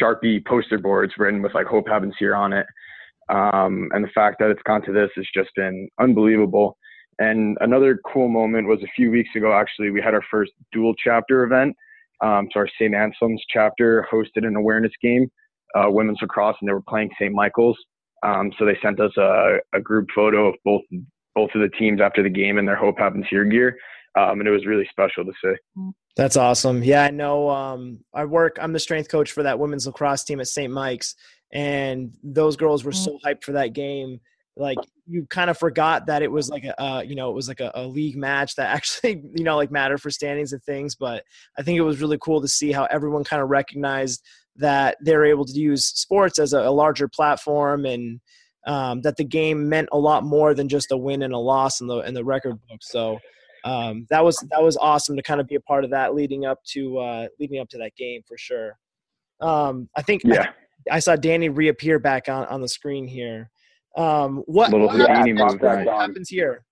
Sharpie 0.00 0.44
poster 0.46 0.78
boards 0.78 1.14
written 1.18 1.42
with 1.42 1.54
like 1.54 1.66
Hope 1.66 1.88
Happens 1.88 2.14
Here 2.16 2.36
on 2.36 2.52
it. 2.52 2.66
Um, 3.28 3.88
and 3.92 4.04
the 4.04 4.10
fact 4.14 4.38
that 4.38 4.50
it's 4.50 4.62
gone 4.62 4.82
to 4.82 4.92
this 4.92 5.10
has 5.16 5.26
just 5.34 5.50
been 5.56 5.88
unbelievable. 6.00 6.76
And 7.20 7.58
another 7.60 8.00
cool 8.10 8.28
moment 8.28 8.66
was 8.66 8.82
a 8.82 8.90
few 8.96 9.10
weeks 9.10 9.28
ago, 9.36 9.52
actually, 9.52 9.90
we 9.90 10.00
had 10.00 10.14
our 10.14 10.24
first 10.30 10.52
dual 10.72 10.94
chapter 10.94 11.44
event. 11.44 11.76
Um, 12.22 12.48
so 12.52 12.60
our 12.60 12.68
St. 12.78 12.94
Anselm's 12.94 13.42
chapter 13.50 14.06
hosted 14.10 14.46
an 14.46 14.56
awareness 14.56 14.92
game, 15.02 15.30
uh, 15.74 15.86
women's 15.88 16.18
lacrosse, 16.22 16.56
and 16.60 16.68
they 16.68 16.72
were 16.72 16.82
playing 16.82 17.10
St. 17.18 17.32
Michael's. 17.32 17.78
Um, 18.22 18.50
so 18.58 18.64
they 18.64 18.76
sent 18.82 19.00
us 19.00 19.12
a, 19.18 19.58
a, 19.74 19.80
group 19.80 20.08
photo 20.14 20.48
of 20.48 20.54
both 20.62 20.82
both 21.34 21.50
of 21.54 21.62
the 21.62 21.70
teams 21.78 22.02
after 22.02 22.22
the 22.22 22.28
game 22.28 22.58
in 22.58 22.66
their 22.66 22.76
Hope 22.76 22.98
Happens 22.98 23.24
Here 23.30 23.44
gear, 23.44 23.78
um, 24.18 24.40
and 24.40 24.46
it 24.46 24.50
was 24.50 24.66
really 24.66 24.86
special 24.90 25.24
to 25.24 25.32
see. 25.42 25.54
That's 26.16 26.36
awesome. 26.36 26.82
Yeah, 26.82 27.04
I 27.04 27.10
know. 27.10 27.48
Um, 27.48 28.00
I 28.12 28.26
work. 28.26 28.58
I'm 28.60 28.74
the 28.74 28.78
strength 28.78 29.08
coach 29.08 29.32
for 29.32 29.42
that 29.44 29.58
women's 29.58 29.86
lacrosse 29.86 30.24
team 30.24 30.40
at 30.40 30.48
St. 30.48 30.70
Mike's, 30.70 31.14
and 31.50 32.14
those 32.22 32.56
girls 32.56 32.84
were 32.84 32.92
so 32.92 33.18
hyped 33.24 33.42
for 33.42 33.52
that 33.52 33.72
game. 33.72 34.20
Like 34.60 34.78
you 35.06 35.26
kind 35.26 35.50
of 35.50 35.58
forgot 35.58 36.06
that 36.06 36.22
it 36.22 36.30
was 36.30 36.50
like 36.50 36.64
a, 36.64 36.80
uh, 36.80 37.00
you 37.00 37.14
know, 37.14 37.30
it 37.30 37.34
was 37.34 37.48
like 37.48 37.60
a, 37.60 37.72
a, 37.74 37.86
league 37.86 38.16
match 38.16 38.54
that 38.56 38.68
actually, 38.74 39.22
you 39.34 39.44
know, 39.44 39.56
like 39.56 39.70
mattered 39.70 40.00
for 40.00 40.10
standings 40.10 40.52
and 40.52 40.62
things. 40.62 40.94
But 40.94 41.24
I 41.58 41.62
think 41.62 41.78
it 41.78 41.82
was 41.82 42.00
really 42.00 42.18
cool 42.20 42.40
to 42.40 42.48
see 42.48 42.70
how 42.70 42.84
everyone 42.84 43.24
kind 43.24 43.42
of 43.42 43.48
recognized 43.48 44.22
that 44.56 44.98
they're 45.00 45.24
able 45.24 45.44
to 45.46 45.58
use 45.58 45.86
sports 45.86 46.38
as 46.38 46.52
a, 46.52 46.60
a 46.60 46.70
larger 46.70 47.08
platform 47.08 47.86
and 47.86 48.20
um, 48.66 49.00
that 49.02 49.16
the 49.16 49.24
game 49.24 49.68
meant 49.68 49.88
a 49.92 49.98
lot 49.98 50.24
more 50.24 50.54
than 50.54 50.68
just 50.68 50.92
a 50.92 50.96
win 50.96 51.22
and 51.22 51.32
a 51.32 51.38
loss 51.38 51.80
in 51.80 51.86
the 51.86 51.98
in 52.00 52.14
the 52.14 52.24
record 52.24 52.58
book. 52.68 52.80
So 52.82 53.18
um, 53.64 54.06
that 54.10 54.22
was 54.24 54.36
that 54.50 54.62
was 54.62 54.76
awesome 54.76 55.16
to 55.16 55.22
kind 55.22 55.40
of 55.40 55.46
be 55.46 55.54
a 55.54 55.60
part 55.60 55.84
of 55.84 55.90
that 55.90 56.14
leading 56.14 56.44
up 56.44 56.58
to 56.72 56.98
uh, 56.98 57.28
leading 57.38 57.60
up 57.60 57.68
to 57.70 57.78
that 57.78 57.96
game 57.96 58.22
for 58.26 58.36
sure. 58.36 58.78
Um, 59.40 59.88
I 59.96 60.02
think 60.02 60.22
yeah. 60.24 60.50
I, 60.90 60.96
I, 60.96 60.98
saw 60.98 61.16
Danny 61.16 61.48
reappear 61.48 61.98
back 61.98 62.28
on, 62.28 62.44
on 62.46 62.60
the 62.60 62.68
screen 62.68 63.06
here. 63.06 63.50
Um, 63.96 64.38
what, 64.46 64.72
what, 64.72 65.08
happens, 65.08 66.28
here? 66.28 66.64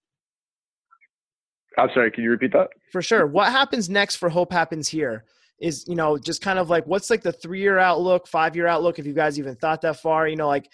I'm 1.77 1.89
sorry, 1.95 2.11
can 2.11 2.25
you 2.25 2.31
repeat 2.31 2.53
that? 2.53 2.69
For 2.93 3.03
sure. 3.03 3.27
What 3.27 3.51
happens 3.51 3.89
next 3.89 4.17
for 4.17 4.29
Hope 4.29 4.53
Happens 4.53 4.89
here? 4.89 5.25
Is 5.61 5.85
you 5.89 5.97
know 5.97 6.17
just 6.17 6.41
kind 6.41 6.59
of 6.59 6.71
like 6.71 6.87
what's 6.87 7.11
like 7.11 7.23
the 7.23 7.33
three 7.33 7.61
year 7.61 7.79
outlook, 7.79 8.29
five 8.29 8.55
year 8.55 8.69
outlook? 8.69 9.01
If 9.01 9.07
you 9.07 9.13
guys 9.13 9.39
even 9.41 9.57
thought 9.57 9.81
that 9.83 10.01
far, 10.01 10.29
you 10.29 10.37
know, 10.37 10.47
like 10.47 10.71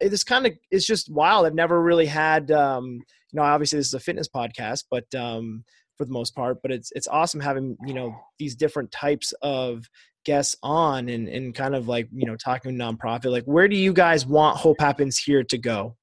it's 0.00 0.24
kind 0.24 0.46
of 0.46 0.52
it's 0.70 0.86
just 0.86 1.10
wild. 1.10 1.46
I've 1.46 1.54
never 1.54 1.82
really 1.82 2.06
had 2.06 2.50
um, 2.50 3.02
you 3.32 3.36
know 3.36 3.42
obviously 3.42 3.78
this 3.78 3.88
is 3.88 3.94
a 3.94 4.00
fitness 4.00 4.28
podcast, 4.28 4.84
but 4.90 5.12
um, 5.14 5.64
for 5.98 6.04
the 6.04 6.12
most 6.12 6.34
part, 6.34 6.62
but 6.62 6.70
it's 6.70 6.90
it's 6.94 7.08
awesome 7.08 7.40
having 7.40 7.76
you 7.86 7.94
know 7.94 8.14
these 8.38 8.54
different 8.54 8.90
types 8.90 9.32
of 9.42 9.84
guests 10.24 10.56
on 10.62 11.08
and 11.08 11.28
and 11.28 11.54
kind 11.54 11.74
of 11.74 11.88
like 11.88 12.08
you 12.12 12.26
know 12.26 12.36
talking 12.36 12.76
nonprofit. 12.76 13.30
Like 13.30 13.44
where 13.44 13.68
do 13.68 13.76
you 13.76 13.92
guys 13.92 14.26
want 14.26 14.58
Hope 14.58 14.80
Happens 14.80 15.16
here 15.16 15.42
to 15.44 15.58
go? 15.58 15.96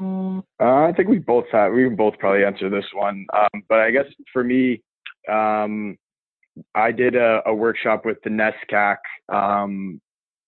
Uh, 0.00 0.42
I 0.60 0.92
think 0.96 1.08
we 1.08 1.18
both 1.18 1.46
have 1.50 1.72
we 1.72 1.88
both 1.88 2.18
probably 2.18 2.44
answer 2.44 2.70
this 2.70 2.84
one, 2.94 3.26
um, 3.36 3.62
but 3.68 3.80
I 3.80 3.90
guess 3.90 4.06
for 4.32 4.44
me, 4.44 4.80
um, 5.28 5.96
I 6.74 6.92
did 6.92 7.16
a, 7.16 7.42
a, 7.46 7.54
workshop 7.54 8.04
with 8.04 8.18
the 8.22 8.30
NESCAC 8.30 8.96
um, 9.28 10.00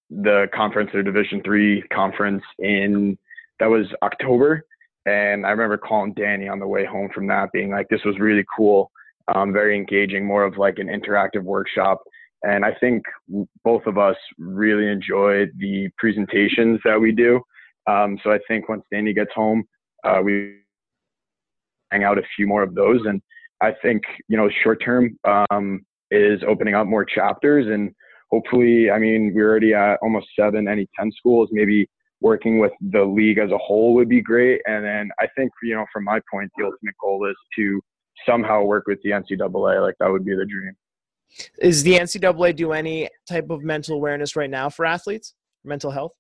the 0.09 0.47
conference 0.55 0.91
or 0.95 1.03
Division 1.03 1.43
three 1.45 1.83
conference 1.93 2.43
in 2.61 3.19
that 3.59 3.67
was 3.67 3.87
October, 4.03 4.65
and 5.07 5.45
I 5.45 5.51
remember 5.51 5.77
calling 5.77 6.15
Danny 6.15 6.49
on 6.49 6.61
the 6.61 6.67
way 6.67 6.85
home 6.85 7.11
from 7.13 7.27
that, 7.27 7.51
being 7.53 7.71
like, 7.71 7.89
"This 7.89 8.05
was 8.05 8.19
really 8.21 8.45
cool, 8.57 8.91
um, 9.35 9.53
very 9.53 9.77
engaging, 9.77 10.25
more 10.25 10.45
of 10.45 10.59
like 10.59 10.79
an 10.79 10.89
interactive 10.89 11.43
workshop." 11.43 12.01
And 12.43 12.65
I 12.65 12.75
think 12.81 13.03
both 13.65 13.87
of 13.87 13.99
us 13.99 14.17
really 14.39 14.89
enjoy 14.89 15.47
the 15.59 15.89
presentations 15.99 16.81
that 16.85 16.99
we 16.99 17.13
do. 17.13 17.41
Um, 17.87 18.19
so 18.23 18.33
I 18.33 18.39
think 18.49 18.69
once 18.69 18.83
Danny 18.91 19.13
gets 19.13 19.31
home, 19.35 19.65
uh, 20.05 20.21
we 20.25 20.57
hang 21.91 22.05
out 22.05 22.19
a 22.19 22.23
few 22.37 22.47
more 22.47 22.63
of 22.63 22.75
those. 22.75 23.01
And 23.05 23.21
I 23.61 23.73
think 23.83 24.03
you 24.29 24.37
know, 24.37 24.49
short 24.63 24.83
term 24.83 25.19
um, 25.29 25.85
is 26.11 26.41
opening 26.47 26.75
up 26.75 26.87
more 26.87 27.05
chapters 27.05 27.67
and 27.67 27.95
hopefully, 28.31 28.91
I 28.91 28.99
mean, 28.99 29.33
we're 29.35 29.49
already 29.49 29.75
at 29.75 29.99
almost 30.03 30.29
seven, 30.39 30.69
any 30.69 30.89
10 30.99 31.13
schools, 31.13 31.49
maybe 31.53 31.89
working 32.21 32.59
with 32.59 32.73
the 32.81 33.03
league 33.03 33.39
as 33.39 33.51
a 33.51 33.59
whole 33.59 33.95
would 33.95 34.09
be 34.09 34.21
great. 34.21 34.61
And 34.67 34.85
then 34.85 35.11
I 35.21 35.27
think, 35.37 35.51
you 35.63 35.75
know, 35.75 35.87
from 35.93 36.05
my 36.05 36.21
point, 36.31 36.51
the 36.57 36.65
ultimate 36.65 36.95
goal 37.01 37.27
is 37.29 37.37
to 37.57 37.81
somehow 38.27 38.65
work 38.65 38.87
with 38.87 39.01
the 39.03 39.11
NCAA. 39.11 39.83
Like 39.83 39.95
that 40.01 40.11
would 40.11 40.25
be 40.25 40.35
the 40.35 40.47
dream. 40.47 40.77
Is 41.61 41.83
the 41.83 41.95
NCAA 41.95 42.57
do 42.57 42.73
any 42.73 43.09
type 43.29 43.51
of 43.51 43.63
mental 43.63 43.97
awareness 43.97 44.37
right 44.37 44.51
now 44.51 44.69
for 44.69 44.85
athletes, 44.85 45.35
mental 45.65 45.91
health? 45.91 46.13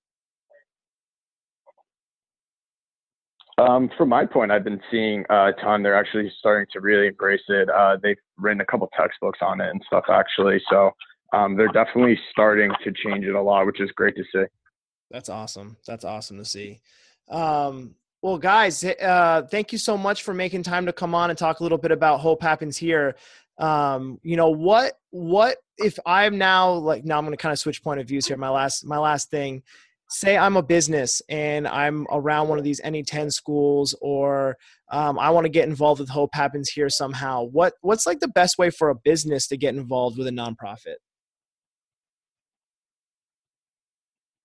Um, 3.58 3.90
from 3.98 4.08
my 4.08 4.24
point, 4.24 4.50
I've 4.50 4.64
been 4.64 4.80
seeing 4.90 5.24
a 5.28 5.50
ton. 5.60 5.82
They're 5.82 5.96
actually 5.96 6.32
starting 6.38 6.66
to 6.72 6.80
really 6.80 7.08
embrace 7.08 7.42
it. 7.48 7.68
Uh, 7.68 7.98
they've 8.02 8.16
written 8.38 8.62
a 8.62 8.64
couple 8.64 8.88
textbooks 8.98 9.40
on 9.42 9.60
it 9.60 9.68
and 9.68 9.82
stuff, 9.86 10.04
actually. 10.08 10.62
So 10.70 10.92
um, 11.34 11.56
they're 11.56 11.68
definitely 11.68 12.18
starting 12.30 12.70
to 12.82 12.92
change 12.92 13.24
it 13.26 13.34
a 13.34 13.42
lot, 13.42 13.66
which 13.66 13.80
is 13.80 13.90
great 13.92 14.16
to 14.16 14.24
see. 14.32 14.44
That's 15.10 15.28
awesome. 15.28 15.76
That's 15.86 16.04
awesome 16.04 16.38
to 16.38 16.44
see. 16.44 16.80
Um, 17.28 17.96
well, 18.22 18.38
guys, 18.38 18.84
uh, 18.84 19.46
thank 19.50 19.72
you 19.72 19.78
so 19.78 19.96
much 19.96 20.22
for 20.22 20.34
making 20.34 20.62
time 20.62 20.86
to 20.86 20.92
come 20.92 21.14
on 21.14 21.30
and 21.30 21.38
talk 21.38 21.60
a 21.60 21.62
little 21.62 21.78
bit 21.78 21.90
about 21.90 22.20
Hope 22.20 22.42
Happens 22.42 22.76
here. 22.76 23.16
Um, 23.58 24.18
you 24.22 24.36
know 24.36 24.50
what? 24.50 24.94
What 25.10 25.58
if 25.78 25.98
I'm 26.04 26.36
now 26.36 26.72
like 26.72 27.04
now 27.04 27.18
I'm 27.18 27.24
going 27.24 27.36
to 27.36 27.42
kind 27.42 27.52
of 27.52 27.58
switch 27.58 27.82
point 27.82 28.00
of 28.00 28.08
views 28.08 28.26
here. 28.26 28.36
My 28.36 28.50
last 28.50 28.84
my 28.84 28.98
last 28.98 29.30
thing. 29.30 29.62
Say 30.12 30.36
I'm 30.36 30.56
a 30.56 30.62
business 30.62 31.22
and 31.28 31.68
I'm 31.68 32.04
around 32.10 32.48
one 32.48 32.58
of 32.58 32.64
these 32.64 32.80
NE10 32.80 33.32
schools, 33.32 33.94
or 34.00 34.56
um, 34.90 35.20
I 35.20 35.30
want 35.30 35.44
to 35.44 35.48
get 35.48 35.68
involved 35.68 36.00
with 36.00 36.08
Hope 36.08 36.34
Happens 36.34 36.68
here 36.68 36.90
somehow. 36.90 37.44
What 37.44 37.74
what's 37.80 38.06
like 38.06 38.18
the 38.18 38.26
best 38.26 38.58
way 38.58 38.70
for 38.70 38.90
a 38.90 38.94
business 38.96 39.46
to 39.48 39.56
get 39.56 39.74
involved 39.76 40.18
with 40.18 40.26
a 40.26 40.32
nonprofit? 40.32 40.96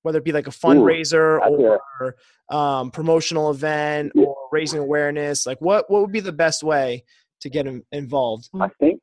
Whether 0.05 0.19
it 0.19 0.23
be 0.23 0.31
like 0.31 0.47
a 0.47 0.51
fundraiser 0.51 1.39
Ooh, 1.49 1.79
or 1.99 2.15
um, 2.55 2.91
promotional 2.91 3.49
event 3.49 4.11
yeah. 4.13 4.25
or 4.25 4.35
raising 4.51 4.79
awareness? 4.79 5.45
Like, 5.45 5.59
what 5.59 5.89
what 5.89 6.01
would 6.01 6.11
be 6.11 6.19
the 6.19 6.31
best 6.31 6.63
way 6.63 7.03
to 7.41 7.49
get 7.49 7.67
involved? 7.91 8.49
I 8.59 8.69
think, 8.79 9.01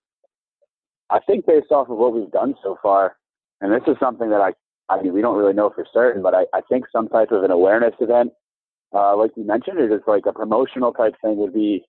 I 1.11 1.19
think 1.27 1.45
based 1.45 1.73
off 1.73 1.91
of 1.91 1.99
what 1.99 2.15
we've 2.15 2.31
done 2.31 2.55
so 2.63 2.79
far, 2.83 3.17
and 3.61 3.73
this 3.73 3.83
is 3.87 3.97
something 4.01 4.31
that 4.31 4.41
I, 4.41 4.53
I 4.89 5.03
mean, 5.03 5.13
we 5.13 5.21
don't 5.21 5.37
really 5.37 5.53
know 5.53 5.71
for 5.75 5.85
certain, 5.93 6.23
but 6.23 6.35
I, 6.35 6.45
I 6.55 6.61
think 6.69 6.85
some 6.91 7.09
type 7.09 7.33
of 7.33 7.43
an 7.43 7.51
awareness 7.51 7.95
event, 8.01 8.31
uh, 8.95 9.17
like 9.17 9.33
you 9.37 9.45
mentioned, 9.45 9.81
it 9.81 9.93
is 9.93 10.01
like 10.07 10.25
a 10.27 10.33
promotional 10.33 10.93
type 10.93 11.15
thing 11.23 11.37
would 11.39 11.53
be 11.53 11.85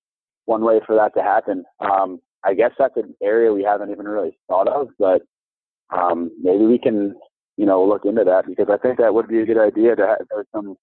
one 0.45 0.63
way 0.63 0.82
for 0.86 0.95
that 0.95 1.13
to 1.15 1.23
happen. 1.23 1.63
Um, 1.80 2.19
I 2.43 2.54
guess 2.54 2.71
that's 2.78 2.97
an 2.97 3.15
area 3.23 3.54
we 3.54 3.63
haven't 3.63 3.91
even 3.91 4.06
really 4.08 4.38
thought 4.49 4.67
of, 4.67 4.89
but 4.99 5.21
um, 5.97 6.32
maybe 6.41 6.65
we 6.65 6.78
can, 6.78 7.15
you 7.58 7.66
know, 7.66 7.84
look 7.84 8.06
into 8.06 8.24
that 8.24 8.46
because 8.48 8.68
I 8.72 8.78
think 8.78 8.98
that 8.98 9.13
would 9.13 9.28
be 9.28 9.39
a 9.39 9.46
good 9.46 9.60
idea 9.60 9.96
to 9.96 10.08
have 10.08 10.46
some, 10.54 10.76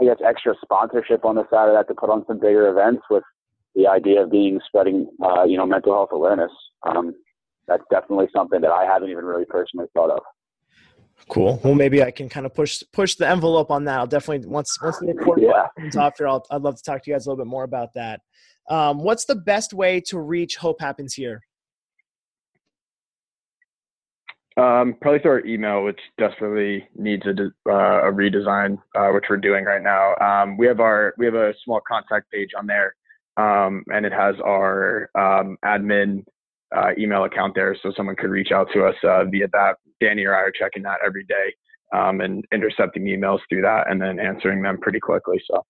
I 0.00 0.04
guess, 0.04 0.18
extra 0.26 0.54
sponsorship 0.62 1.24
on 1.24 1.36
the 1.36 1.48
side 1.50 1.68
of 1.68 1.74
that 1.74 1.88
to 1.88 1.94
put 1.94 2.10
on 2.10 2.24
some 2.26 2.38
bigger 2.38 2.68
events 2.68 3.02
with 3.10 3.22
the 3.74 3.86
idea 3.86 4.22
of 4.22 4.30
being 4.30 4.60
spreading, 4.66 5.08
uh, 5.22 5.44
you 5.44 5.56
know, 5.56 5.66
mental 5.66 5.92
health 5.92 6.10
awareness. 6.12 6.52
Um, 6.86 7.14
that's 7.66 7.82
definitely 7.90 8.26
something 8.34 8.60
that 8.60 8.70
I 8.70 8.84
haven't 8.84 9.08
even 9.08 9.24
really 9.24 9.46
personally 9.46 9.86
thought 9.94 10.10
of. 10.10 10.20
Cool. 11.28 11.58
Well, 11.64 11.74
maybe 11.74 12.02
I 12.02 12.10
can 12.10 12.28
kind 12.28 12.44
of 12.44 12.54
push 12.54 12.82
push 12.92 13.14
the 13.14 13.26
envelope 13.26 13.70
on 13.70 13.84
that. 13.84 13.98
I'll 13.98 14.06
definitely 14.06 14.46
once 14.46 14.76
once 14.82 14.98
the 14.98 15.06
recording 15.06 15.46
yeah. 15.46 15.68
comes 15.78 15.96
off 15.96 16.18
here, 16.18 16.28
I'll, 16.28 16.44
I'd 16.50 16.60
love 16.60 16.76
to 16.76 16.82
talk 16.82 17.02
to 17.02 17.10
you 17.10 17.14
guys 17.14 17.26
a 17.26 17.30
little 17.30 17.42
bit 17.42 17.48
more 17.48 17.64
about 17.64 17.94
that. 17.94 18.20
Um, 18.68 18.98
what's 18.98 19.24
the 19.24 19.34
best 19.34 19.72
way 19.72 20.00
to 20.08 20.18
reach 20.18 20.56
Hope 20.56 20.80
Happens 20.80 21.14
Here? 21.14 21.40
Um, 24.56 24.94
probably 25.00 25.18
through 25.18 25.30
our 25.32 25.46
email, 25.46 25.82
which 25.82 25.98
desperately 26.16 26.86
needs 26.94 27.24
a, 27.26 27.32
uh, 27.68 28.08
a 28.08 28.12
redesign, 28.12 28.78
uh, 28.94 29.08
which 29.08 29.24
we're 29.28 29.36
doing 29.36 29.64
right 29.64 29.82
now. 29.82 30.14
Um, 30.20 30.56
we 30.56 30.66
have 30.68 30.78
our 30.78 31.12
we 31.18 31.26
have 31.26 31.34
a 31.34 31.54
small 31.64 31.80
contact 31.86 32.30
page 32.30 32.50
on 32.56 32.68
there, 32.68 32.94
um, 33.36 33.82
and 33.92 34.06
it 34.06 34.12
has 34.12 34.36
our 34.44 35.10
um, 35.16 35.56
admin 35.64 36.24
uh, 36.74 36.90
email 36.96 37.24
account 37.24 37.56
there, 37.56 37.76
so 37.82 37.92
someone 37.96 38.14
could 38.14 38.30
reach 38.30 38.52
out 38.52 38.68
to 38.74 38.84
us 38.84 38.94
uh, 39.02 39.24
via 39.24 39.48
that. 39.48 39.74
Danny 40.00 40.24
or 40.24 40.36
I 40.36 40.40
are 40.40 40.52
checking 40.56 40.84
that 40.84 40.98
every 41.04 41.24
day 41.24 41.52
um, 41.92 42.20
and 42.20 42.44
intercepting 42.52 43.04
emails 43.04 43.40
through 43.48 43.62
that, 43.62 43.90
and 43.90 44.00
then 44.00 44.20
answering 44.20 44.62
them 44.62 44.78
pretty 44.78 45.00
quickly. 45.00 45.42
So 45.50 45.64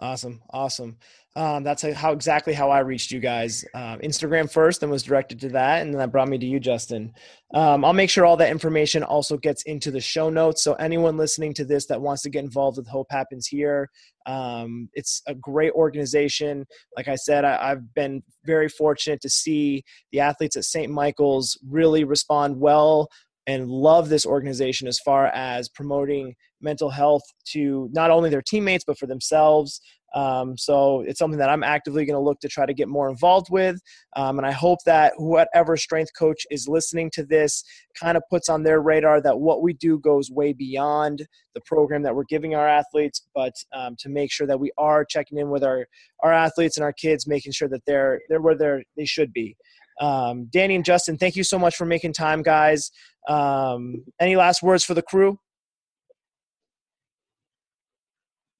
awesome, 0.00 0.42
awesome. 0.50 0.96
Um, 1.36 1.64
that's 1.64 1.82
how 1.82 2.12
exactly 2.12 2.54
how 2.54 2.70
I 2.70 2.78
reached 2.78 3.10
you 3.10 3.20
guys. 3.20 3.62
Uh, 3.74 3.98
Instagram 3.98 4.50
first, 4.50 4.80
then 4.80 4.88
was 4.88 5.02
directed 5.02 5.38
to 5.40 5.50
that, 5.50 5.82
and 5.82 5.92
then 5.92 5.98
that 5.98 6.10
brought 6.10 6.28
me 6.28 6.38
to 6.38 6.46
you, 6.46 6.58
Justin. 6.58 7.12
Um, 7.52 7.84
I'll 7.84 7.92
make 7.92 8.08
sure 8.08 8.24
all 8.24 8.38
that 8.38 8.50
information 8.50 9.02
also 9.02 9.36
gets 9.36 9.62
into 9.64 9.90
the 9.90 10.00
show 10.00 10.30
notes. 10.30 10.64
So 10.64 10.72
anyone 10.74 11.18
listening 11.18 11.52
to 11.54 11.64
this 11.66 11.86
that 11.86 12.00
wants 12.00 12.22
to 12.22 12.30
get 12.30 12.42
involved 12.42 12.78
with 12.78 12.88
Hope 12.88 13.08
Happens 13.10 13.46
Here, 13.46 13.90
um, 14.24 14.88
it's 14.94 15.20
a 15.26 15.34
great 15.34 15.72
organization. 15.72 16.64
Like 16.96 17.08
I 17.08 17.16
said, 17.16 17.44
I, 17.44 17.70
I've 17.70 17.92
been 17.94 18.22
very 18.46 18.70
fortunate 18.70 19.20
to 19.20 19.28
see 19.28 19.84
the 20.12 20.20
athletes 20.20 20.56
at 20.56 20.64
St. 20.64 20.90
Michael's 20.90 21.58
really 21.68 22.04
respond 22.04 22.58
well 22.58 23.08
and 23.46 23.68
love 23.68 24.08
this 24.08 24.26
organization 24.26 24.88
as 24.88 24.98
far 24.98 25.26
as 25.26 25.68
promoting 25.68 26.34
mental 26.60 26.90
health 26.90 27.22
to 27.44 27.88
not 27.92 28.10
only 28.10 28.30
their 28.30 28.42
teammates 28.42 28.84
but 28.86 28.98
for 28.98 29.06
themselves 29.06 29.80
um, 30.16 30.56
so 30.56 31.02
it's 31.02 31.18
something 31.18 31.38
that 31.38 31.50
I'm 31.50 31.62
actively 31.62 32.06
going 32.06 32.14
to 32.14 32.24
look 32.24 32.40
to 32.40 32.48
try 32.48 32.64
to 32.64 32.72
get 32.72 32.88
more 32.88 33.10
involved 33.10 33.48
with. 33.50 33.78
Um, 34.16 34.38
and 34.38 34.46
I 34.46 34.50
hope 34.50 34.78
that 34.86 35.12
whatever 35.18 35.76
strength 35.76 36.10
coach 36.18 36.46
is 36.50 36.66
listening 36.66 37.10
to 37.12 37.24
this 37.24 37.62
kind 38.00 38.16
of 38.16 38.22
puts 38.30 38.48
on 38.48 38.62
their 38.62 38.80
radar 38.80 39.20
that 39.20 39.38
what 39.38 39.62
we 39.62 39.74
do 39.74 39.98
goes 39.98 40.30
way 40.30 40.54
beyond 40.54 41.26
the 41.54 41.60
program 41.66 42.02
that 42.02 42.14
we're 42.14 42.24
giving 42.24 42.54
our 42.54 42.66
athletes, 42.66 43.26
but 43.34 43.52
um, 43.74 43.94
to 43.98 44.08
make 44.08 44.32
sure 44.32 44.46
that 44.46 44.58
we 44.58 44.70
are 44.78 45.04
checking 45.04 45.36
in 45.36 45.50
with 45.50 45.62
our, 45.62 45.86
our 46.20 46.32
athletes 46.32 46.78
and 46.78 46.84
our 46.84 46.94
kids, 46.94 47.26
making 47.26 47.52
sure 47.52 47.68
that 47.68 47.84
they're, 47.86 48.20
they're 48.30 48.40
where 48.40 48.56
they're, 48.56 48.82
they 48.96 49.04
should 49.04 49.34
be. 49.34 49.54
Um, 50.00 50.46
Danny 50.50 50.76
and 50.76 50.84
Justin, 50.84 51.18
thank 51.18 51.36
you 51.36 51.44
so 51.44 51.58
much 51.58 51.76
for 51.76 51.84
making 51.84 52.14
time, 52.14 52.42
guys. 52.42 52.90
Um, 53.28 54.04
any 54.18 54.36
last 54.36 54.62
words 54.62 54.82
for 54.82 54.94
the 54.94 55.02
crew? 55.02 55.38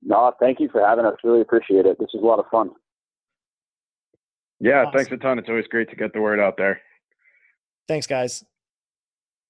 No, 0.03 0.33
thank 0.41 0.61
you 0.61 0.69
for 0.69 0.87
having 0.87 1.05
us. 1.05 1.15
Really 1.25 1.41
appreciate 1.41 1.87
it. 1.87 1.99
This 1.99 2.11
is 2.15 2.23
a 2.23 2.27
lot 2.27 2.39
of 2.39 2.47
fun. 2.51 2.71
Yeah, 4.61 4.83
awesome. 4.83 4.93
thanks 4.93 5.13
a 5.13 5.17
ton. 5.17 5.39
It's 5.39 5.49
always 5.49 5.67
great 5.67 5.91
to 5.91 5.97
get 5.97 6.13
the 6.13 6.21
word 6.21 6.41
out 6.41 6.57
there. 6.57 6.81
Thanks, 7.89 8.07
guys. 8.07 8.45